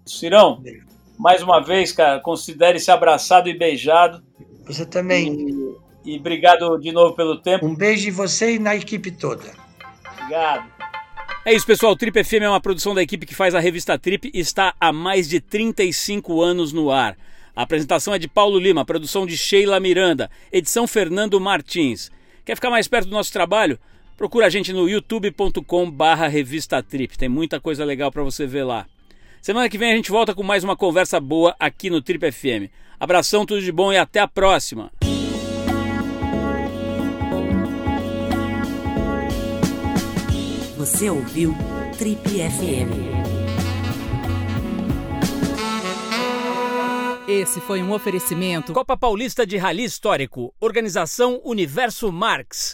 Cirão, 0.06 0.62
mais 1.18 1.42
uma 1.42 1.60
vez, 1.60 1.92
cara, 1.92 2.20
considere-se 2.20 2.90
abraçado 2.90 3.48
e 3.48 3.56
beijado. 3.56 4.22
Você 4.66 4.84
também. 4.84 5.48
E, 6.04 6.14
e 6.14 6.18
obrigado 6.18 6.78
de 6.78 6.92
novo 6.92 7.14
pelo 7.14 7.38
tempo. 7.38 7.66
Um 7.66 7.74
beijo 7.74 8.08
em 8.08 8.12
você 8.12 8.54
e 8.54 8.58
na 8.58 8.74
equipe 8.74 9.10
toda. 9.10 9.44
Obrigado. 10.12 10.72
É 11.44 11.52
isso, 11.52 11.66
pessoal. 11.66 11.92
O 11.92 11.96
Trip 11.96 12.24
FM 12.24 12.42
é 12.42 12.48
uma 12.48 12.60
produção 12.60 12.94
da 12.94 13.02
equipe 13.02 13.26
que 13.26 13.34
faz 13.34 13.54
a 13.54 13.60
revista 13.60 13.98
Trip 13.98 14.30
e 14.32 14.40
está 14.40 14.74
há 14.80 14.92
mais 14.92 15.28
de 15.28 15.40
35 15.40 16.40
anos 16.40 16.72
no 16.72 16.90
ar. 16.90 17.16
A 17.54 17.62
apresentação 17.62 18.14
é 18.14 18.18
de 18.18 18.26
Paulo 18.26 18.58
Lima, 18.58 18.84
produção 18.84 19.26
de 19.26 19.36
Sheila 19.36 19.78
Miranda, 19.78 20.30
edição 20.50 20.86
Fernando 20.86 21.38
Martins. 21.38 22.10
Quer 22.44 22.56
ficar 22.56 22.70
mais 22.70 22.88
perto 22.88 23.08
do 23.08 23.14
nosso 23.14 23.32
trabalho? 23.32 23.78
Procura 24.16 24.46
a 24.46 24.50
gente 24.50 24.72
no 24.72 24.88
youtube.com 24.88 25.90
barra 25.90 26.28
revista 26.28 26.82
Trip. 26.82 27.16
Tem 27.18 27.28
muita 27.28 27.60
coisa 27.60 27.84
legal 27.84 28.10
para 28.10 28.22
você 28.22 28.46
ver 28.46 28.64
lá. 28.64 28.86
Semana 29.44 29.68
que 29.68 29.76
vem 29.76 29.92
a 29.92 29.96
gente 29.96 30.10
volta 30.10 30.34
com 30.34 30.42
mais 30.42 30.64
uma 30.64 30.74
conversa 30.74 31.20
boa 31.20 31.54
aqui 31.60 31.90
no 31.90 32.00
Trip 32.00 32.32
FM. 32.32 32.72
Abração, 32.98 33.44
tudo 33.44 33.60
de 33.60 33.70
bom 33.70 33.92
e 33.92 33.98
até 33.98 34.18
a 34.18 34.26
próxima. 34.26 34.90
Você 40.78 41.10
ouviu 41.10 41.54
Trip 41.98 42.26
FM. 42.26 43.04
Esse 47.28 47.60
foi 47.60 47.82
um 47.82 47.92
oferecimento 47.92 48.72
Copa 48.72 48.96
Paulista 48.96 49.46
de 49.46 49.58
Rally 49.58 49.84
Histórico, 49.84 50.54
Organização 50.58 51.42
Universo 51.44 52.10
Marx. 52.10 52.72